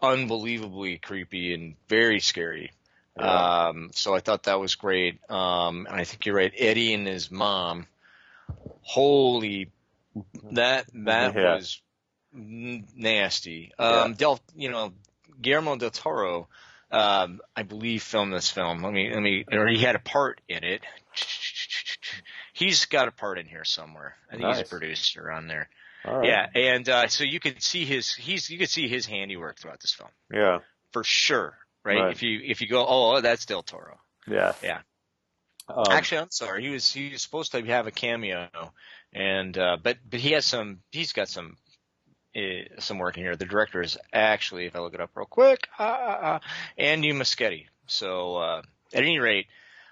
unbelievably 0.00 0.98
creepy 0.98 1.54
and 1.54 1.74
very 1.88 2.20
scary. 2.20 2.72
Yeah. 3.18 3.68
Um, 3.68 3.90
so 3.92 4.14
I 4.14 4.20
thought 4.20 4.44
that 4.44 4.60
was 4.60 4.76
great. 4.76 5.18
Um, 5.28 5.86
and 5.90 5.96
I 6.00 6.04
think 6.04 6.24
you're 6.24 6.36
right. 6.36 6.52
Eddie 6.56 6.94
and 6.94 7.06
his 7.06 7.30
mom, 7.32 7.86
holy, 8.82 9.72
that, 10.52 10.86
that 10.94 11.34
Yeah. 11.34 11.54
was 11.56 11.82
nasty. 12.32 13.72
Um, 13.78 14.14
Del, 14.14 14.38
you 14.54 14.70
know, 14.70 14.92
Guillermo 15.40 15.76
del 15.76 15.90
Toro, 15.90 16.48
um, 16.90 17.40
I 17.54 17.62
believe 17.62 18.02
filmed 18.02 18.32
this 18.32 18.50
film. 18.50 18.82
Let 18.82 18.92
me, 18.92 19.10
let 19.12 19.22
me, 19.22 19.44
or 19.50 19.68
he 19.68 19.78
had 19.78 19.96
a 19.96 20.00
part 20.00 20.40
in 20.48 20.64
it. 20.64 20.82
He's 22.52 22.86
got 22.86 23.08
a 23.08 23.12
part 23.12 23.38
in 23.38 23.46
here 23.46 23.64
somewhere. 23.64 24.16
I 24.30 24.36
think 24.36 24.48
he's 24.48 24.60
a 24.60 24.64
producer 24.64 25.30
on 25.30 25.46
there. 25.46 25.68
Right. 26.04 26.26
Yeah. 26.26 26.46
And, 26.54 26.88
uh, 26.88 27.08
so 27.08 27.24
you 27.24 27.40
could 27.40 27.62
see 27.62 27.84
his, 27.84 28.14
he's, 28.14 28.50
you 28.50 28.58
could 28.58 28.70
see 28.70 28.88
his 28.88 29.06
handiwork 29.06 29.58
throughout 29.58 29.80
this 29.80 29.92
film 29.94 30.10
Yeah. 30.32 30.58
for 30.92 31.02
sure. 31.04 31.56
Right? 31.84 32.00
Right. 32.00 32.12
If 32.12 32.22
you, 32.22 32.40
if 32.44 32.60
you 32.60 32.68
go, 32.68 32.84
oh, 32.88 33.20
that's 33.20 33.46
Del 33.46 33.62
Toro. 33.62 33.98
Yeah. 34.26 34.52
Yeah. 34.62 34.80
Um, 35.68 35.84
Actually, 35.90 36.22
I'm 36.22 36.30
sorry. 36.30 36.64
He 36.64 36.70
was 36.70 36.90
he 36.90 37.10
was 37.10 37.20
supposed 37.20 37.52
to 37.52 37.62
have 37.66 37.86
a 37.86 37.90
cameo, 37.90 38.48
and 39.12 39.56
uh, 39.58 39.76
but 39.82 39.98
but 40.08 40.18
he 40.18 40.32
has 40.32 40.46
some. 40.46 40.78
He's 40.90 41.12
got 41.12 41.28
some 41.28 41.58
uh, 42.36 42.80
some 42.80 42.98
work 42.98 43.16
in 43.16 43.24
here. 43.24 43.36
The 43.36 43.44
director 43.46 43.82
is 43.82 43.96
actually, 44.12 44.66
if 44.66 44.76
I 44.76 44.80
look 44.80 44.94
it 44.94 45.00
up 45.00 45.10
real 45.14 45.26
quick, 45.26 45.68
uh, 45.78 45.82
uh, 45.82 46.38
Andy 46.76 47.12
Muschietti. 47.12 47.66
So 47.86 48.36
uh, 48.36 48.62
at 48.92 49.02
any 49.02 49.18
rate, 49.18 49.46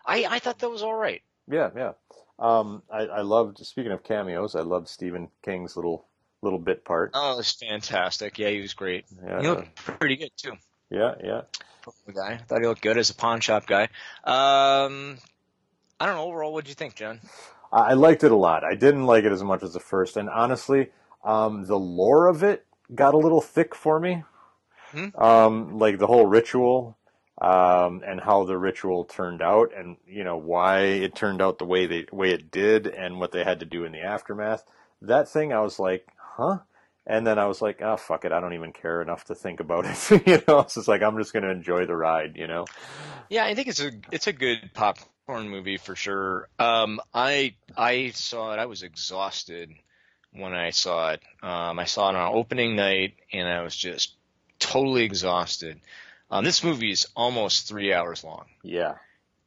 I 0.05 0.27
I 0.29 0.39
thought 0.39 0.59
that 0.61 0.71
was 0.71 0.83
all 0.83 0.95
right. 0.95 1.23
yeah. 1.51 1.71
Yeah. 1.77 1.93
Um, 2.39 2.83
I, 2.93 3.07
I 3.07 3.21
loved. 3.23 3.65
Speaking 3.65 3.93
of 3.93 4.05
cameos, 4.05 4.55
I 4.55 4.61
loved 4.61 4.89
Stephen 4.89 5.29
King's 5.43 5.77
little 5.77 6.07
little 6.43 6.59
bit 6.59 6.85
part. 6.85 7.13
Oh, 7.15 7.33
it 7.33 7.37
was 7.39 7.51
fantastic. 7.53 8.39
Yeah, 8.39 8.51
he 8.51 8.61
was 8.61 8.75
great. 8.75 9.07
Yeah. 9.25 9.41
He 9.41 9.49
looked 9.49 9.75
pretty 9.75 10.17
good 10.17 10.31
too. 10.37 10.53
Yeah. 10.91 11.15
Yeah. 11.25 11.41
The 12.07 12.13
guy, 12.13 12.33
I 12.33 12.37
thought 12.39 12.61
he 12.61 12.67
looked 12.67 12.83
good 12.83 12.99
as 12.99 13.11
a 13.11 13.15
pawn 13.15 13.41
shop 13.41 13.67
guy. 13.67 13.85
Um, 14.25 15.19
I 16.01 16.07
don't 16.07 16.17
know. 16.17 16.25
Overall, 16.25 16.53
what 16.53 16.65
do 16.65 16.69
you 16.69 16.75
think, 16.75 16.97
John? 16.97 17.21
I 17.73 17.95
liked 17.95 18.25
it 18.25 18.33
a 18.33 18.37
lot. 18.37 18.65
I 18.65 18.75
didn't 18.75 19.07
like 19.07 19.25
it 19.25 19.33
as 19.33 19.43
much 19.43 19.63
as 19.63 19.73
the 19.73 19.81
first, 19.81 20.17
and 20.17 20.29
honestly, 20.29 20.91
um, 21.27 21.65
the 21.67 21.79
lore 21.79 22.29
of 22.29 22.43
it 22.43 22.65
got 22.95 23.15
a 23.15 23.19
little 23.19 23.41
thick 23.41 23.75
for 23.75 23.99
me. 23.99 24.23
Hmm? 24.93 25.09
Um, 25.19 25.79
like 25.79 25.99
the 25.99 26.07
whole 26.07 26.25
ritual, 26.25 26.97
um, 27.39 28.03
and 28.07 28.21
how 28.21 28.45
the 28.45 28.57
ritual 28.57 29.05
turned 29.05 29.43
out, 29.43 29.73
and 29.77 29.97
you 30.07 30.23
know 30.23 30.37
why 30.37 30.83
it 30.83 31.15
turned 31.15 31.43
out 31.43 31.59
the 31.59 31.65
way 31.67 31.87
they 31.87 32.07
way 32.13 32.31
it 32.31 32.51
did, 32.51 32.87
and 32.87 33.19
what 33.19 33.33
they 33.33 33.43
had 33.43 33.61
to 33.61 33.67
do 33.67 33.85
in 33.85 33.93
the 33.93 34.01
aftermath. 34.01 34.65
That 35.03 35.29
thing, 35.29 35.53
I 35.53 35.61
was 35.61 35.79
like, 35.79 36.09
huh. 36.17 36.61
And 37.09 37.25
then 37.25 37.39
I 37.39 37.47
was 37.47 37.63
like, 37.63 37.83
oh 37.83 37.97
fuck 37.97 38.25
it, 38.25 38.33
I 38.33 38.41
don't 38.41 38.55
even 38.55 38.73
care 38.73 39.03
enough 39.03 39.25
to 39.25 39.35
think 39.35 39.61
about 39.61 39.85
it. 39.87 40.27
you 40.27 40.43
know, 40.49 40.61
it's 40.61 40.75
just 40.75 40.89
like 40.89 41.03
I'm 41.03 41.19
just 41.19 41.33
gonna 41.33 41.51
enjoy 41.51 41.87
the 41.87 41.97
ride. 41.97 42.37
You 42.37 42.47
know. 42.47 42.67
Yeah, 43.29 43.45
I 43.45 43.55
think 43.55 43.69
it's 43.69 43.81
a 43.81 43.91
it's 44.13 44.29
a 44.29 44.33
good 44.33 44.71
popcorn 44.75 45.49
movie 45.49 45.77
for 45.77 45.97
sure. 45.97 46.49
Um, 46.61 47.01
I 47.13 47.57
I 47.77 48.11
saw 48.11 48.53
it. 48.53 48.59
I 48.61 48.67
was 48.67 48.85
exhausted 48.85 49.73
when 50.39 50.53
I 50.55 50.71
saw 50.71 51.11
it. 51.13 51.23
Um, 51.43 51.79
I 51.79 51.85
saw 51.85 52.11
it 52.11 52.17
on 52.17 52.35
opening 52.35 52.77
night, 52.77 53.15
and 53.33 53.49
I 53.49 53.63
was 53.63 53.75
just 53.77 54.15
totally 54.59 55.05
exhausted. 55.05 55.81
Um, 56.31 56.45
this 56.45 56.65
movie 56.65 56.91
is 56.91 57.07
almost 57.15 57.69
three 57.69 57.93
hours 57.93 58.25
long, 58.25 58.47
Yeah. 58.63 58.95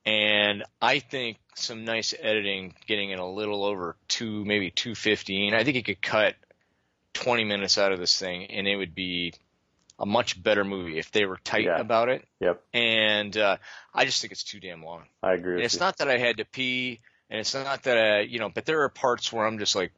and 0.05 0.63
I 0.81 0.99
think 0.99 1.37
some 1.55 1.83
nice 1.83 2.13
editing, 2.19 2.73
getting 2.87 3.09
it 3.11 3.19
a 3.19 3.25
little 3.25 3.65
over 3.65 3.97
two, 4.07 4.45
maybe 4.45 4.71
two 4.71 4.95
fifteen. 4.95 5.53
I 5.53 5.63
think 5.63 5.75
it 5.77 5.85
could 5.85 6.01
cut 6.01 6.35
twenty 7.13 7.43
minutes 7.43 7.77
out 7.77 7.91
of 7.91 7.99
this 7.99 8.17
thing, 8.17 8.45
and 8.45 8.67
it 8.67 8.77
would 8.77 8.95
be 8.95 9.33
a 10.01 10.05
much 10.05 10.41
better 10.41 10.63
movie 10.63 10.97
if 10.97 11.11
they 11.11 11.25
were 11.25 11.37
tight 11.43 11.65
Yeah. 11.65 11.79
about 11.79 12.07
it. 12.07 12.25
Yep. 12.39 12.63
And 12.73 13.35
uh, 13.35 13.57
I 13.93 14.05
just 14.05 14.21
think 14.21 14.31
it's 14.31 14.45
too 14.45 14.61
damn 14.61 14.81
long. 14.81 15.03
I 15.21 15.33
agree. 15.33 15.61
It's 15.61 15.73
you. 15.73 15.79
not 15.81 15.97
that 15.97 16.07
I 16.09 16.17
had 16.17 16.37
to 16.37 16.45
pee, 16.45 17.01
and 17.29 17.41
it's 17.41 17.53
not 17.53 17.83
that 17.83 17.97
I, 17.97 18.19
you 18.21 18.39
know, 18.39 18.47
but 18.47 18.65
there 18.65 18.83
are 18.83 18.89
parts 18.89 19.33
where 19.33 19.45
I'm 19.45 19.59
just 19.59 19.75
like, 19.75 19.91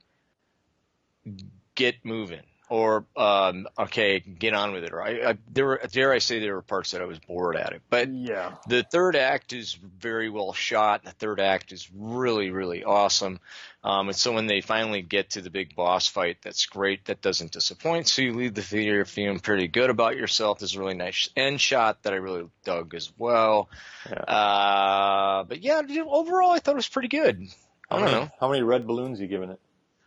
get 1.75 2.03
moving, 2.03 2.41
or 2.69 3.05
um, 3.17 3.67
okay, 3.77 4.19
get 4.19 4.53
on 4.53 4.71
with 4.73 4.83
it. 4.83 4.93
Or 4.93 5.01
I, 5.01 5.31
I 5.31 5.37
there 5.51 5.65
were, 5.65 5.81
dare 5.91 6.11
I 6.13 6.19
say, 6.19 6.39
there 6.39 6.55
were 6.55 6.61
parts 6.61 6.91
that 6.91 7.01
I 7.01 7.05
was 7.05 7.19
bored 7.19 7.55
at 7.55 7.73
it. 7.73 7.81
But 7.89 8.09
Yeah. 8.09 8.53
the 8.67 8.83
third 8.83 9.15
act 9.15 9.53
is 9.53 9.73
very 9.73 10.29
well 10.29 10.53
shot. 10.53 11.03
The 11.03 11.11
third 11.11 11.39
act 11.39 11.71
is 11.71 11.89
really, 11.93 12.49
really 12.51 12.83
awesome. 12.83 13.39
Um, 13.83 14.09
and 14.09 14.15
so 14.15 14.31
when 14.31 14.45
they 14.45 14.61
finally 14.61 15.01
get 15.01 15.31
to 15.31 15.41
the 15.41 15.49
big 15.49 15.75
boss 15.75 16.07
fight, 16.07 16.37
that's 16.43 16.67
great. 16.67 17.05
That 17.05 17.19
doesn't 17.21 17.51
disappoint. 17.51 18.07
So 18.07 18.21
you 18.21 18.33
leave 18.33 18.53
the 18.53 18.61
theater 18.61 19.05
feeling 19.05 19.39
pretty 19.39 19.67
good 19.67 19.89
about 19.89 20.15
yourself. 20.17 20.59
There's 20.59 20.75
a 20.75 20.79
really 20.79 20.93
nice 20.93 21.29
end 21.35 21.59
shot 21.59 22.03
that 22.03 22.13
I 22.13 22.17
really 22.17 22.47
dug 22.63 22.93
as 22.93 23.11
well. 23.17 23.69
Yeah. 24.07 24.19
Uh, 24.19 25.43
but 25.45 25.61
yeah, 25.61 25.81
overall, 26.07 26.51
I 26.51 26.59
thought 26.59 26.73
it 26.73 26.75
was 26.75 26.87
pretty 26.87 27.07
good. 27.07 27.47
I 27.89 27.95
don't 27.95 28.05
many, 28.05 28.17
know. 28.17 28.31
how 28.39 28.49
many 28.49 28.61
red 28.61 28.85
balloons 28.85 29.19
you 29.19 29.27
giving 29.27 29.49
it? 29.49 29.59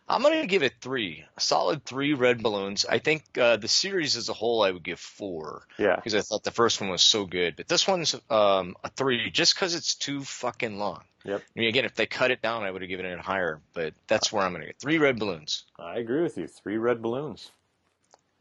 I'm 0.07 0.21
going 0.21 0.39
to 0.41 0.47
give 0.47 0.61
it 0.61 0.73
three, 0.81 1.25
a 1.35 1.41
solid 1.41 1.83
three 1.83 2.13
red 2.13 2.43
balloons. 2.43 2.85
I 2.85 2.99
think 2.99 3.23
uh, 3.39 3.57
the 3.57 3.67
series 3.67 4.15
as 4.15 4.29
a 4.29 4.33
whole, 4.33 4.61
I 4.61 4.69
would 4.69 4.83
give 4.83 4.99
four 4.99 5.63
Yeah. 5.79 5.95
because 5.95 6.13
I 6.13 6.21
thought 6.21 6.43
the 6.43 6.51
first 6.51 6.79
one 6.79 6.91
was 6.91 7.01
so 7.01 7.25
good. 7.25 7.55
But 7.55 7.67
this 7.67 7.87
one's 7.87 8.13
um, 8.29 8.75
a 8.83 8.89
three 8.89 9.31
just 9.31 9.55
because 9.55 9.73
it's 9.73 9.95
too 9.95 10.23
fucking 10.23 10.77
long. 10.77 11.01
Yep. 11.23 11.41
I 11.41 11.59
mean, 11.59 11.69
again, 11.69 11.85
if 11.85 11.95
they 11.95 12.05
cut 12.05 12.29
it 12.29 12.43
down, 12.43 12.61
I 12.61 12.69
would 12.69 12.83
have 12.83 12.89
given 12.89 13.07
it 13.07 13.17
higher. 13.17 13.59
But 13.73 13.95
that's 14.05 14.31
where 14.31 14.43
I'm 14.45 14.51
going 14.51 14.61
to 14.61 14.67
get 14.67 14.77
three 14.79 14.99
red 14.99 15.17
balloons. 15.17 15.63
I 15.79 15.97
agree 15.97 16.21
with 16.21 16.37
you. 16.37 16.45
Three 16.47 16.77
red 16.77 17.01
balloons. 17.01 17.49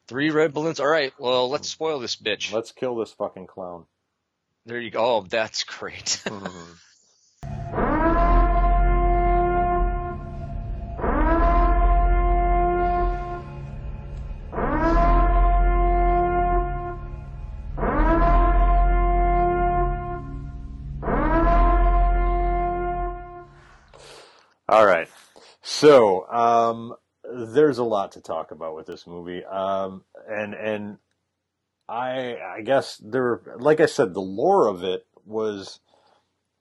Three 0.07 0.29
red 0.31 0.53
balloons. 0.53 0.81
All 0.81 0.87
right. 0.87 1.15
Well, 1.19 1.49
let's 1.49 1.71
spoil 1.71 1.99
this 1.99 2.15
bitch. 2.17 2.53
Let's 2.53 2.73
kill 2.73 2.95
this 2.97 3.13
fucking 3.13 3.47
clown. 3.47 3.87
There 4.67 4.79
you 4.79 4.91
go. 4.91 4.99
Oh, 5.03 5.27
that's 5.27 5.63
great. 5.79 6.23
So, 25.85 26.27
um, 26.29 26.95
there's 27.25 27.79
a 27.79 27.85
lot 27.85 28.13
to 28.13 28.21
talk 28.21 28.51
about 28.51 28.75
with 28.75 28.87
this 28.87 29.07
movie. 29.07 29.45
Um, 29.45 30.05
and, 30.29 30.55
and 30.55 30.99
I, 31.89 32.37
I 32.37 32.61
guess 32.63 32.97
there, 33.05 33.41
like 33.59 33.81
I 33.81 33.87
said, 33.87 34.15
the 34.15 34.21
lore 34.21 34.67
of 34.69 34.83
it 34.83 35.07
was, 35.25 35.81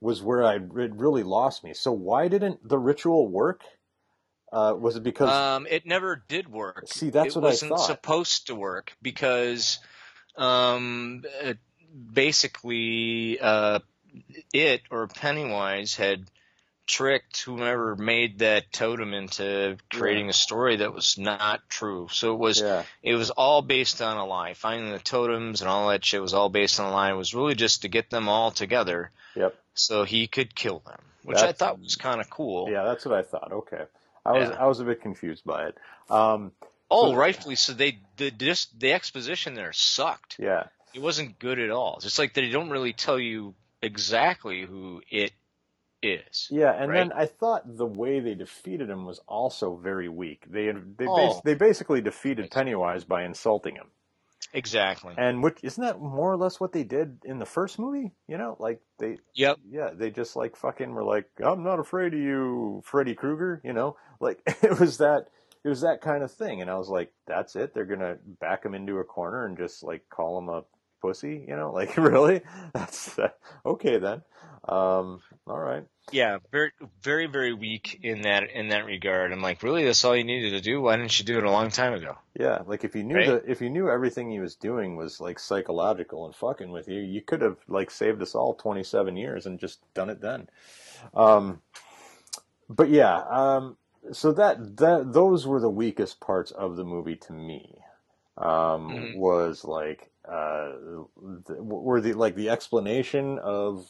was 0.02 0.22
where 0.22 0.44
I, 0.44 0.56
it 0.56 0.96
really 0.96 1.24
lost 1.24 1.64
me. 1.64 1.74
So 1.74 1.92
why 1.92 2.28
didn't 2.28 2.68
the 2.68 2.78
ritual 2.78 3.28
work? 3.28 3.62
Uh, 4.52 4.76
was 4.78 4.96
it 4.96 5.04
because, 5.04 5.30
Um, 5.30 5.68
it 5.70 5.86
never 5.86 6.24
did 6.28 6.48
work. 6.48 6.84
See, 6.88 7.10
that's 7.10 7.36
it 7.36 7.40
what 7.40 7.46
I 7.46 7.52
wasn't 7.52 7.70
thought. 7.70 7.88
supposed 7.88 8.48
to 8.48 8.56
work 8.56 8.96
because, 9.02 9.80
um, 10.36 11.24
uh, 11.44 11.54
basically, 12.14 13.40
uh, 13.40 13.80
it 14.54 14.82
or 14.92 15.08
Pennywise 15.08 15.96
had 15.96 16.30
tricked 16.86 17.42
whomever 17.44 17.96
made 17.96 18.40
that 18.40 18.72
totem 18.74 19.14
into 19.14 19.78
creating 19.92 20.30
a 20.30 20.34
story 20.34 20.78
that 20.78 20.94
was 20.94 21.18
not 21.18 21.62
true. 21.70 22.08
So 22.12 22.34
it 22.34 22.40
was 22.40 22.60
Yeah. 22.62 22.84
it 23.02 23.16
was 23.16 23.30
all 23.30 23.62
based 23.62 24.02
on 24.02 24.18
a 24.18 24.26
lie. 24.26 24.54
Finding 24.54 24.92
the 24.92 25.00
totems 25.00 25.62
and 25.62 25.70
all 25.70 25.90
that 25.90 26.04
shit 26.04 26.22
was 26.22 26.34
all 26.34 26.50
based 26.50 26.80
on 26.80 26.88
a 26.88 26.92
lie. 26.92 27.12
It 27.12 27.16
was 27.16 27.34
really 27.34 27.56
just 27.56 27.84
to 27.84 27.88
get 27.88 28.10
them 28.10 28.28
all 28.28 28.52
together 28.52 29.12
Yep. 29.36 29.56
so 29.74 30.04
he 30.04 30.28
could 30.28 30.54
kill 30.56 30.80
them, 30.80 31.00
which 31.24 31.38
I 31.38 31.54
thought 31.54 31.80
was 31.80 31.96
kind 31.96 32.20
of 32.20 32.30
cool. 32.30 32.70
Yeah, 32.70 32.84
that's 32.84 33.06
what 33.06 33.18
I 33.18 33.22
thought. 33.22 33.52
Okay. 33.52 33.86
I 34.26 34.32
was 34.34 34.50
Yeah. 34.50 34.56
I 34.56 34.68
was 34.68 34.80
a 34.80 34.84
bit 34.86 35.02
confused 35.02 35.44
by 35.46 35.68
it. 35.68 35.78
Um, 36.10 36.52
Oh, 36.92 37.10
So- 37.12 37.16
rightfully 37.16 37.56
so. 37.56 37.74
They 37.74 38.00
the 38.18 38.30
just 38.30 38.80
the 38.80 38.92
exposition 38.94 39.56
there 39.56 39.74
sucked. 39.74 40.36
yeah. 40.38 40.66
It 40.94 41.02
wasn't 41.02 41.40
good 41.40 41.58
at 41.58 41.72
all. 41.72 42.00
It's 42.04 42.20
like 42.20 42.34
they 42.36 42.50
don't 42.50 42.70
really 42.70 42.94
tell 42.94 43.18
you 43.18 43.56
exactly 43.82 44.62
who 44.62 45.02
it 45.10 45.32
is. 46.04 46.48
Yeah, 46.52 46.72
and 46.72 46.92
Right. 46.92 47.00
then 47.00 47.12
I 47.14 47.26
thought 47.26 47.78
the 47.78 47.86
way 47.86 48.20
they 48.20 48.36
defeated 48.36 48.90
him 48.90 49.06
was 49.06 49.20
also 49.28 49.76
very 49.76 50.10
weak. 50.10 50.46
They 50.50 50.72
they 50.72 51.08
Oh. 51.08 51.42
they 51.44 51.54
basically 51.56 52.02
defeated 52.02 52.52
Pennywise 52.52 53.04
by 53.04 53.24
insulting 53.24 53.76
him. 53.76 53.88
Exactly. 54.54 55.16
And 55.18 55.42
which 55.42 55.60
isn't 55.64 55.84
that 55.84 56.00
more 56.00 56.32
or 56.32 56.38
less 56.38 56.60
what 56.60 56.74
they 56.74 56.84
did 56.84 57.20
in 57.26 57.40
the 57.40 57.46
first 57.46 57.80
movie? 57.80 58.12
You 58.28 58.38
know, 58.38 58.56
like 58.60 58.82
they 59.00 59.18
Yep. 59.34 59.60
yeah, 59.68 59.92
they 59.94 60.12
just 60.12 60.36
like 60.36 60.56
fucking 60.56 60.94
were 60.94 61.04
like, 61.04 61.30
I'm 61.44 61.64
not 61.64 61.80
afraid 61.80 62.14
of 62.14 62.20
you, 62.20 62.82
Freddy 62.86 63.16
Krueger, 63.16 63.62
you 63.64 63.74
know? 63.74 63.98
Like 64.20 64.42
it 64.64 64.80
was 64.80 64.98
that 65.00 65.28
it 65.64 65.70
was 65.70 65.82
that 65.82 66.02
kind 66.02 66.24
of 66.24 66.32
thing 66.32 66.62
and 66.62 66.70
I 66.70 66.78
was 66.78 66.90
like, 66.90 67.12
that's 67.26 67.56
it. 67.56 67.74
They're 67.74 67.86
going 67.86 68.02
to 68.02 68.18
back 68.42 68.66
him 68.66 68.76
into 68.76 69.00
a 69.00 69.04
corner 69.06 69.46
and 69.46 69.58
just 69.58 69.82
like 69.82 70.08
call 70.10 70.38
him 70.38 70.50
a 70.50 70.66
pussy, 71.02 71.46
you 71.48 71.56
know? 71.56 71.72
Like 71.74 71.96
really? 71.98 72.42
That's 72.74 73.18
uh, 73.18 73.30
okay 73.66 73.98
then. 73.98 74.22
Um 74.68 75.22
all 75.48 75.60
right. 75.60 75.86
Yeah, 76.12 76.38
very, 76.52 76.72
very, 77.02 77.28
very 77.28 77.54
weak 77.54 78.00
in 78.04 78.22
that 78.22 78.50
in 78.50 78.70
that 78.70 78.86
regard. 78.86 79.32
I'm 79.34 79.42
like, 79.42 79.64
really, 79.64 79.84
that's 79.84 80.06
all 80.06 80.16
you 80.16 80.24
needed 80.24 80.52
to 80.52 80.62
do? 80.62 80.82
Why 80.82 80.96
didn't 80.96 81.18
you 81.20 81.26
do 81.26 81.38
it 81.38 81.44
a 81.44 81.52
long 81.52 81.72
time 81.72 81.94
ago? 81.94 82.18
Yeah, 82.40 82.64
like 82.66 82.84
if 82.84 82.96
you 82.96 83.04
knew 83.04 83.22
Right? 83.22 83.26
that 83.26 83.44
if 83.48 83.62
you 83.62 83.70
knew 83.70 83.90
everything 83.90 84.32
he 84.32 84.40
was 84.40 84.56
doing 84.56 84.96
was 84.96 85.22
like 85.22 85.38
psychological 85.38 86.26
and 86.26 86.36
fucking 86.36 86.72
with 86.72 86.88
you, 86.88 87.00
you 87.00 87.22
could 87.22 87.42
have 87.42 87.58
like 87.68 87.92
saved 87.92 88.22
us 88.24 88.34
all 88.34 88.56
27 88.56 89.16
years 89.18 89.46
and 89.46 89.60
just 89.60 89.82
done 89.94 90.10
it 90.10 90.20
then. 90.22 90.50
Um 91.14 91.62
but 92.70 92.90
yeah, 92.90 93.20
um 93.30 93.78
so 94.12 94.32
that 94.34 94.78
that 94.78 95.14
those 95.14 95.46
were 95.48 95.60
the 95.60 95.70
weakest 95.70 96.20
parts 96.20 96.52
of 96.52 96.76
the 96.76 96.84
movie 96.84 97.16
to 97.18 97.34
me. 97.34 97.80
Um 98.38 98.96
Mhm. 98.96 99.12
was 99.12 99.64
like 99.64 100.10
uh 100.28 100.72
th- 101.48 101.60
were 101.60 102.02
the 102.02 102.14
like 102.14 102.36
the 102.36 102.50
explanation 102.50 103.38
of 103.40 103.88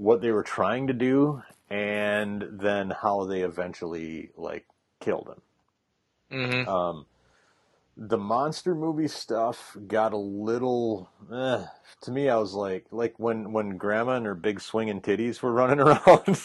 what 0.00 0.22
they 0.22 0.32
were 0.32 0.42
trying 0.42 0.86
to 0.86 0.94
do 0.94 1.42
and 1.68 2.42
then 2.50 2.90
how 2.90 3.26
they 3.26 3.42
eventually 3.42 4.30
like 4.34 4.66
killed 4.98 5.28
him. 6.30 6.64
hmm 6.64 6.68
Um, 6.68 7.06
the 7.96 8.16
monster 8.16 8.74
movie 8.74 9.08
stuff 9.08 9.76
got 9.86 10.14
a 10.14 10.16
little. 10.16 11.10
Eh, 11.30 11.64
to 12.02 12.10
me, 12.10 12.30
I 12.30 12.36
was 12.36 12.54
like, 12.54 12.86
like 12.90 13.18
when 13.18 13.52
when 13.52 13.76
Grandma 13.76 14.12
and 14.16 14.24
her 14.26 14.34
big 14.34 14.60
swinging 14.60 15.02
titties 15.02 15.42
were 15.42 15.52
running 15.52 15.80
around. 15.86 16.38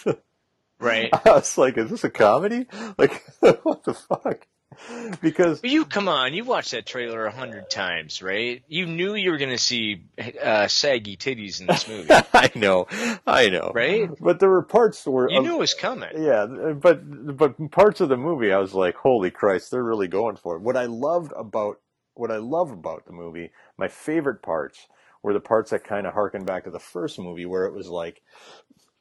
Right. 0.78 1.10
I 1.14 1.32
was 1.32 1.58
like, 1.58 1.78
is 1.78 1.90
this 1.90 2.04
a 2.04 2.10
comedy? 2.10 2.66
Like, 2.98 3.24
what 3.64 3.86
the 3.86 3.94
fuck? 3.94 4.48
Because 5.22 5.62
But 5.62 5.70
you 5.70 5.86
come 5.86 6.08
on, 6.08 6.34
you 6.34 6.44
watched 6.44 6.72
that 6.72 6.86
trailer 6.86 7.26
a 7.26 7.32
hundred 7.32 7.70
times, 7.70 8.22
right? 8.22 8.64
You 8.68 8.86
knew 8.86 9.16
you 9.16 9.32
were 9.32 9.38
going 9.38 9.52
to 9.52 9.58
see 9.58 10.04
uh, 10.42 10.68
saggy 10.68 11.18
titties 11.18 11.62
in 11.62 11.68
this 11.68 11.88
movie, 11.88 12.10
I 12.34 12.52
know, 12.56 12.88
I 13.26 13.50
know, 13.50 13.72
right? 13.74 14.10
But 14.20 14.40
there 14.40 14.50
were 14.50 14.64
parts 14.64 15.06
where 15.06 15.30
You 15.30 15.42
knew 15.42 15.56
it 15.56 15.60
was 15.60 15.74
coming. 15.74 16.10
Yeah, 16.18 16.46
but 16.74 17.38
but 17.38 17.72
parts 17.72 18.02
of 18.02 18.10
the 18.10 18.18
movie, 18.18 18.52
I 18.52 18.60
was 18.60 18.74
like, 18.74 18.96
"Holy 18.96 19.32
Christ, 19.32 19.72
they're 19.72 19.84
really 19.84 20.08
going 20.08 20.36
for 20.36 20.56
it." 20.56 20.62
What 20.62 20.78
I 20.78 20.86
loved 20.86 21.32
about 21.36 21.80
what 22.14 22.32
I 22.32 22.38
love 22.38 22.72
about 22.72 23.06
the 23.06 23.14
movie, 23.14 23.52
my 23.78 23.88
favorite 23.88 24.42
parts 24.42 24.88
were 25.22 25.34
the 25.34 25.40
parts 25.40 25.72
that 25.72 25.84
kind 25.84 26.06
of 26.08 26.14
harken 26.14 26.46
back 26.46 26.64
to 26.64 26.72
the 26.72 26.80
first 26.80 27.20
movie, 27.20 27.46
where 27.46 27.66
it 27.66 27.74
was 27.74 27.90
like, 27.90 28.22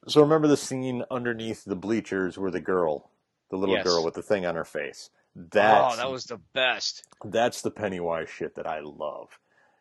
so 0.07 0.21
remember 0.21 0.47
the 0.47 0.57
scene 0.57 1.03
underneath 1.11 1.63
the 1.65 1.75
bleachers 1.75 2.37
where 2.37 2.51
the 2.51 2.59
girl, 2.59 3.09
the 3.51 3.57
little 3.57 3.75
Yes. 3.75 3.83
girl 3.83 4.03
with 4.03 4.15
the 4.15 4.21
thing 4.23 4.45
on 4.45 4.55
her 4.55 4.65
face. 4.65 5.09
That's 5.35 5.95
oh, 5.95 5.97
that 5.97 6.11
was 6.11 6.25
the 6.25 6.39
best. 6.53 7.03
that's 7.25 7.61
the 7.61 7.71
Pennywise 7.71 8.29
shit 8.29 8.55
that 8.55 8.67
I 8.67 8.79
love. 8.81 9.29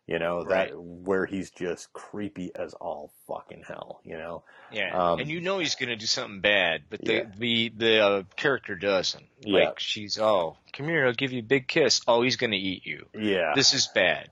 You 0.06 0.18
know 0.18 0.42
Right. 0.44 0.68
that 0.70 0.78
where 0.78 1.24
he's 1.24 1.50
just 1.50 1.90
creepy 1.94 2.50
as 2.54 2.74
all 2.74 3.10
fucking 3.26 3.64
hell. 3.66 4.00
You 4.04 4.18
know. 4.18 4.42
Yeah, 4.70 4.90
Um, 5.12 5.20
and 5.20 5.30
you 5.30 5.40
know 5.40 5.58
he's 5.60 5.76
going 5.76 5.88
to 5.88 5.96
do 5.96 6.04
something 6.06 6.40
bad, 6.40 6.82
but 6.90 7.00
the 7.02 7.12
Yeah. 7.14 7.24
the 7.38 7.72
the 7.76 7.98
uh, 8.04 8.22
character 8.36 8.74
doesn't. 8.74 9.24
Yeah. 9.40 9.68
Like 9.68 9.78
she's, 9.80 10.18
oh, 10.18 10.56
come 10.74 10.88
here, 10.88 11.06
I'll 11.06 11.14
give 11.14 11.32
you 11.32 11.38
a 11.38 11.42
big 11.42 11.68
kiss. 11.68 12.02
Oh, 12.06 12.20
he's 12.22 12.36
going 12.36 12.50
to 12.50 12.56
eat 12.58 12.84
you. 12.84 13.06
Yeah. 13.14 13.52
This 13.54 13.72
is 13.72 13.86
bad. 13.94 14.28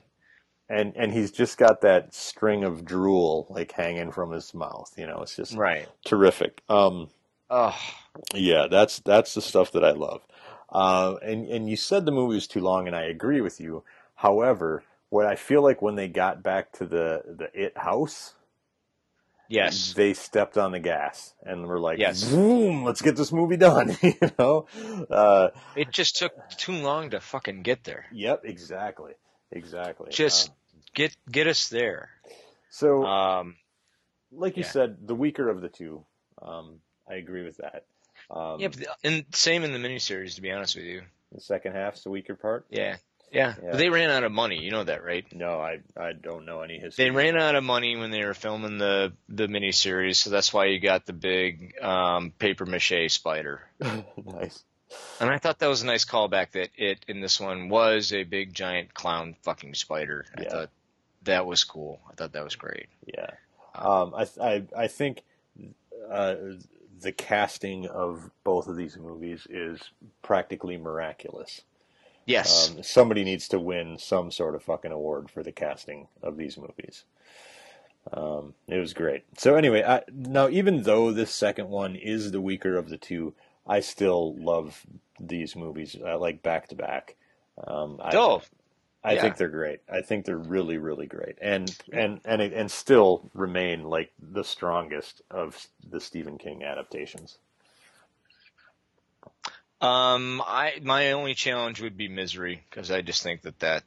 and 0.69 0.95
and 0.97 1.13
he's 1.13 1.31
just 1.31 1.57
got 1.59 1.81
that 1.83 2.13
string 2.15 2.65
of 2.65 2.85
drool 2.85 3.47
like 3.49 3.73
hanging 3.73 4.11
from 4.13 4.31
his 4.33 4.53
mouth. 4.53 4.93
You 4.99 5.07
know, 5.07 5.21
it's 5.23 5.37
just 5.37 5.55
Right. 5.55 5.89
terrific. 6.05 6.61
Um, 6.69 7.09
Oh, 7.55 7.77
yeah, 8.35 8.67
that's 8.71 9.01
that's 9.01 9.35
the 9.35 9.43
stuff 9.43 9.73
that 9.73 9.85
I 9.85 9.91
love. 9.91 10.23
Uh, 10.73 11.17
and 11.23 11.47
and 11.49 11.69
you 11.69 11.77
said 11.77 12.07
the 12.07 12.13
movie 12.13 12.35
was 12.35 12.47
too 12.47 12.61
long, 12.61 12.87
and 12.87 12.97
I 12.97 13.03
agree 13.05 13.41
with 13.41 13.61
you. 13.61 13.85
However, 14.17 14.85
what 15.11 15.27
I 15.27 15.37
feel 15.37 15.63
like 15.63 15.83
when 15.83 15.97
they 15.97 16.09
got 16.09 16.43
back 16.43 16.73
to 16.73 16.87
the 16.87 17.23
the 17.27 17.51
it 17.55 17.77
house, 17.77 18.35
yes. 19.49 19.93
they 19.95 20.15
stepped 20.15 20.57
on 20.57 20.73
the 20.73 20.79
gas 20.81 21.35
and 21.43 21.67
were 21.67 21.79
like, 21.79 21.99
Yes. 21.99 22.23
boom, 22.31 22.85
let's 22.85 23.03
get 23.03 23.17
this 23.17 23.33
movie 23.33 23.59
done. 23.59 23.97
you 24.03 24.15
know, 24.39 24.67
uh, 25.11 25.51
It 25.77 25.91
just 25.93 26.17
took 26.17 26.33
too 26.57 26.73
long 26.73 27.11
to 27.11 27.21
fucking 27.21 27.63
get 27.63 27.85
there. 27.85 28.07
yep, 28.13 28.43
exactly, 28.45 29.13
exactly. 29.51 30.11
Just 30.11 30.49
Uh, 30.49 30.53
get 30.95 31.15
get 31.31 31.47
us 31.47 31.69
there. 31.69 32.09
so. 32.71 33.05
Um, 33.05 33.57
like 34.35 34.57
you 34.57 34.63
Yeah. 34.63 34.71
said, 34.73 34.97
the 35.07 35.15
weaker 35.15 35.49
of 35.51 35.61
the 35.61 35.69
two. 35.69 36.05
Um, 36.41 36.81
I 37.09 37.17
agree 37.17 37.45
with 37.45 37.59
that. 37.59 37.85
Um, 38.33 38.61
yeah, 38.61 38.69
the, 38.69 38.87
and 39.05 39.25
same 39.33 39.63
in 39.65 39.73
the 39.73 39.79
miniseries, 39.79 40.37
to 40.37 40.43
be 40.43 40.51
honest 40.51 40.77
with 40.77 40.85
you. 40.87 41.03
The 41.33 41.41
second 41.41 41.73
half's 41.75 42.03
the 42.05 42.11
weaker 42.11 42.35
part. 42.35 42.65
Yeah, 42.71 42.97
yeah. 43.31 43.55
Yeah. 43.63 43.71
But 43.73 43.77
they 43.79 43.89
ran 43.91 44.11
out 44.11 44.25
of 44.25 44.33
money. 44.33 44.63
You 44.63 44.71
know 44.71 44.85
that, 44.85 45.05
right? 45.05 45.25
No, 45.35 45.61
I 45.61 45.81
I 45.97 46.13
don't 46.13 46.45
know 46.47 46.61
any 46.63 46.79
history. 46.79 47.05
They 47.05 47.11
ran 47.11 47.37
out 47.37 47.55
of 47.55 47.65
money 47.65 47.97
when 47.97 48.11
they 48.11 48.25
were 48.25 48.35
filming 48.35 48.79
the 48.79 49.13
the 49.29 49.47
miniseries, 49.49 50.17
so 50.17 50.31
that's 50.31 50.53
why 50.53 50.67
you 50.67 50.81
got 50.81 51.07
the 51.07 51.13
big 51.13 51.75
um, 51.81 52.31
paper 52.39 52.65
mache 52.67 53.11
spider. 53.13 53.61
nice. 53.81 54.63
And 55.21 55.31
I 55.31 55.39
thought 55.39 55.59
that 55.61 55.69
was 55.69 55.83
a 55.83 55.87
nice 55.87 56.05
callback 56.05 56.51
that 56.53 56.69
it 56.77 57.05
in 57.09 57.21
this 57.21 57.41
one 57.41 57.71
was 57.71 58.13
a 58.13 58.25
big 58.25 58.53
giant 58.53 58.93
clown 58.93 59.37
fucking 59.43 59.73
spider. 59.75 60.27
I 60.37 60.43
Yeah. 60.43 60.49
thought 60.51 60.71
that 61.23 61.47
was 61.47 61.65
cool. 61.65 62.01
I 62.11 62.15
thought 62.15 62.33
that 62.33 62.45
was 62.45 62.57
great. 62.57 62.89
Yeah. 63.07 63.31
Um, 63.75 64.15
I 64.15 64.27
I 64.41 64.63
I 64.77 64.87
think 64.89 65.23
uh, 66.11 66.35
the 67.03 67.13
casting 67.13 67.87
of 67.87 68.31
both 68.45 68.67
of 68.69 68.77
these 68.77 68.97
movies 68.97 69.47
is 69.51 69.81
practically 70.23 70.77
miraculous. 70.77 71.63
Yes. 72.25 72.71
Um, 72.71 72.83
somebody 72.83 73.25
needs 73.25 73.49
to 73.49 73.59
win 73.59 73.99
some 73.99 74.31
sort 74.31 74.55
of 74.55 74.63
fucking 74.63 74.93
award 74.93 75.31
for 75.31 75.43
the 75.43 75.53
casting 75.53 76.09
of 76.23 76.37
these 76.37 76.57
movies. 76.57 77.05
Um, 78.13 78.55
it 78.67 78.79
was 78.79 78.95
great. 78.95 79.25
So 79.39 79.55
anyway, 79.55 79.83
I, 79.83 80.03
now 80.13 80.49
even 80.49 80.83
though 80.83 81.13
this 81.13 81.33
second 81.33 81.69
one 81.69 81.97
is 81.97 82.31
the 82.31 82.41
weaker 82.41 82.77
of 82.77 82.89
the 82.89 82.97
two, 82.97 83.35
I 83.67 83.81
still 83.81 84.35
love 84.37 84.85
these 85.21 85.55
movies 85.55 85.97
uh, 86.05 86.19
like 86.19 86.43
back 86.43 86.69
to 86.69 86.75
back. 86.75 87.17
Um, 87.65 88.01
I, 88.03 88.17
oh, 88.17 88.43
I 89.05 89.15
yeah. 89.15 89.23
think 89.23 89.37
they're 89.37 89.49
great. 89.49 89.81
I 89.93 90.01
think 90.03 90.25
they're 90.25 90.37
really, 90.37 90.79
really 90.79 91.07
great, 91.07 91.37
and 91.41 91.75
and 91.93 92.21
and 92.25 92.41
and 92.41 92.71
still 92.71 93.29
remain 93.35 93.85
like 93.85 94.13
the 94.21 94.45
strongest 94.45 95.23
of 95.31 95.67
the 95.89 96.01
Stephen 96.01 96.39
King 96.39 96.63
adaptations. 96.63 97.39
Um, 99.81 100.41
I 100.47 100.75
my 100.83 101.13
only 101.13 101.35
challenge 101.35 101.81
would 101.81 101.97
be 101.97 102.07
Misery 102.07 102.63
because 102.71 102.93
I 102.93 103.03
just 103.03 103.25
think 103.25 103.43
that 103.43 103.59
that 103.59 103.83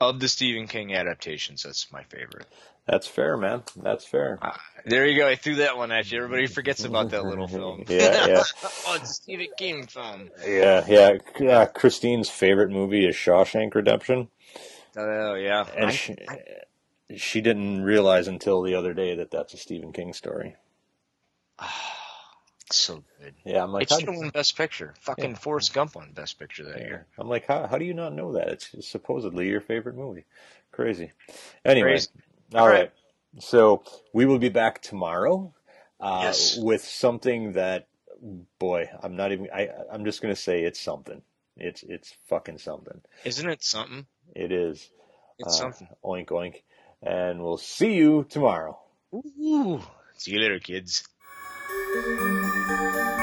of 0.00 0.20
the 0.20 0.28
Stephen 0.28 0.66
King 0.66 0.94
adaptations, 0.94 1.62
that's 1.62 1.90
my 1.92 2.02
favorite. 2.04 2.46
That's 2.86 3.06
fair, 3.08 3.36
man. 3.36 3.64
That's 3.82 4.04
fair. 4.04 4.38
Uh, 4.40 4.52
there 4.84 5.06
you 5.06 5.16
go. 5.16 5.26
I 5.26 5.34
threw 5.34 5.56
that 5.56 5.76
one 5.76 5.90
at 5.90 6.10
you. 6.12 6.18
Everybody 6.18 6.46
forgets 6.46 6.84
about 6.84 7.10
that 7.10 7.24
little 7.24 7.48
film. 7.48 7.84
Yeah, 7.88 8.26
yeah. 8.26 8.42
oh, 8.86 8.94
it's 9.00 9.16
Stephen 9.16 9.48
King 9.58 9.86
film. 9.88 10.30
Yeah, 10.46 10.84
yeah. 10.86 11.18
yeah. 11.40 11.64
Christine's 11.66 12.28
favorite 12.30 12.70
movie 12.70 13.04
is 13.06 13.16
Shawshank 13.16 13.74
Redemption, 13.74 14.28
Oh 14.96 15.34
yeah. 15.34 15.66
and 15.76 15.86
I- 15.86 15.92
she, 15.92 16.16
she 17.16 17.40
didn't 17.40 17.82
realize 17.82 18.28
until 18.28 18.62
the 18.62 18.74
other 18.76 18.94
day 18.94 19.16
that 19.16 19.30
that's 19.32 19.52
a 19.54 19.56
Stephen 19.58 19.92
King 19.92 20.12
story. 20.12 20.54
So 22.72 23.02
good. 23.20 23.34
Yeah, 23.44 23.62
I'm 23.62 23.72
like, 23.72 23.82
It 23.84 23.90
should 23.90 24.08
have 24.08 24.16
won 24.16 24.30
Best 24.30 24.56
Picture. 24.56 24.94
Fucking 25.00 25.30
Yeah. 25.30 25.36
Forrest 25.36 25.72
Gump 25.74 25.94
won 25.94 26.12
Best 26.12 26.38
Picture 26.38 26.64
that 26.64 26.78
yeah. 26.78 26.86
year. 26.86 27.06
I'm 27.18 27.28
like, 27.28 27.46
how 27.46 27.66
how 27.66 27.78
do 27.78 27.84
you 27.84 27.94
not 27.94 28.12
know 28.14 28.32
that? 28.32 28.48
It's 28.48 28.88
supposedly 28.88 29.48
your 29.48 29.60
favorite 29.60 29.96
movie. 29.96 30.24
Crazy. 30.72 31.12
Anyway, 31.64 31.90
Crazy. 31.92 32.08
all 32.54 32.60
All 32.60 32.68
right. 32.68 32.74
right. 32.80 32.92
So 33.38 33.84
we 34.12 34.24
will 34.26 34.38
be 34.38 34.48
back 34.48 34.80
tomorrow 34.82 35.52
uh, 36.00 36.20
Yes. 36.22 36.56
with 36.58 36.82
something 36.82 37.52
that 37.52 37.86
boy, 38.58 38.88
I'm 39.02 39.16
not 39.16 39.32
even. 39.32 39.48
I 39.54 39.68
I'm 39.92 40.04
just 40.04 40.22
gonna 40.22 40.36
say 40.36 40.64
it's 40.64 40.80
something. 40.80 41.22
It's 41.56 41.82
it's 41.82 42.14
fucking 42.28 42.58
something. 42.58 43.00
Isn't 43.24 43.48
it 43.48 43.62
something? 43.62 44.06
It 44.34 44.52
is. 44.52 44.90
It's 45.38 45.48
Uh, 45.54 45.58
something. 45.58 45.88
Oink 46.04 46.26
oink, 46.28 46.62
and 47.02 47.42
we'll 47.42 47.58
see 47.58 47.94
you 47.94 48.26
tomorrow. 48.28 48.78
Ooh. 49.14 49.82
See 50.16 50.32
you 50.32 50.40
later, 50.40 50.58
kids. 50.58 51.06
Música 52.66 53.15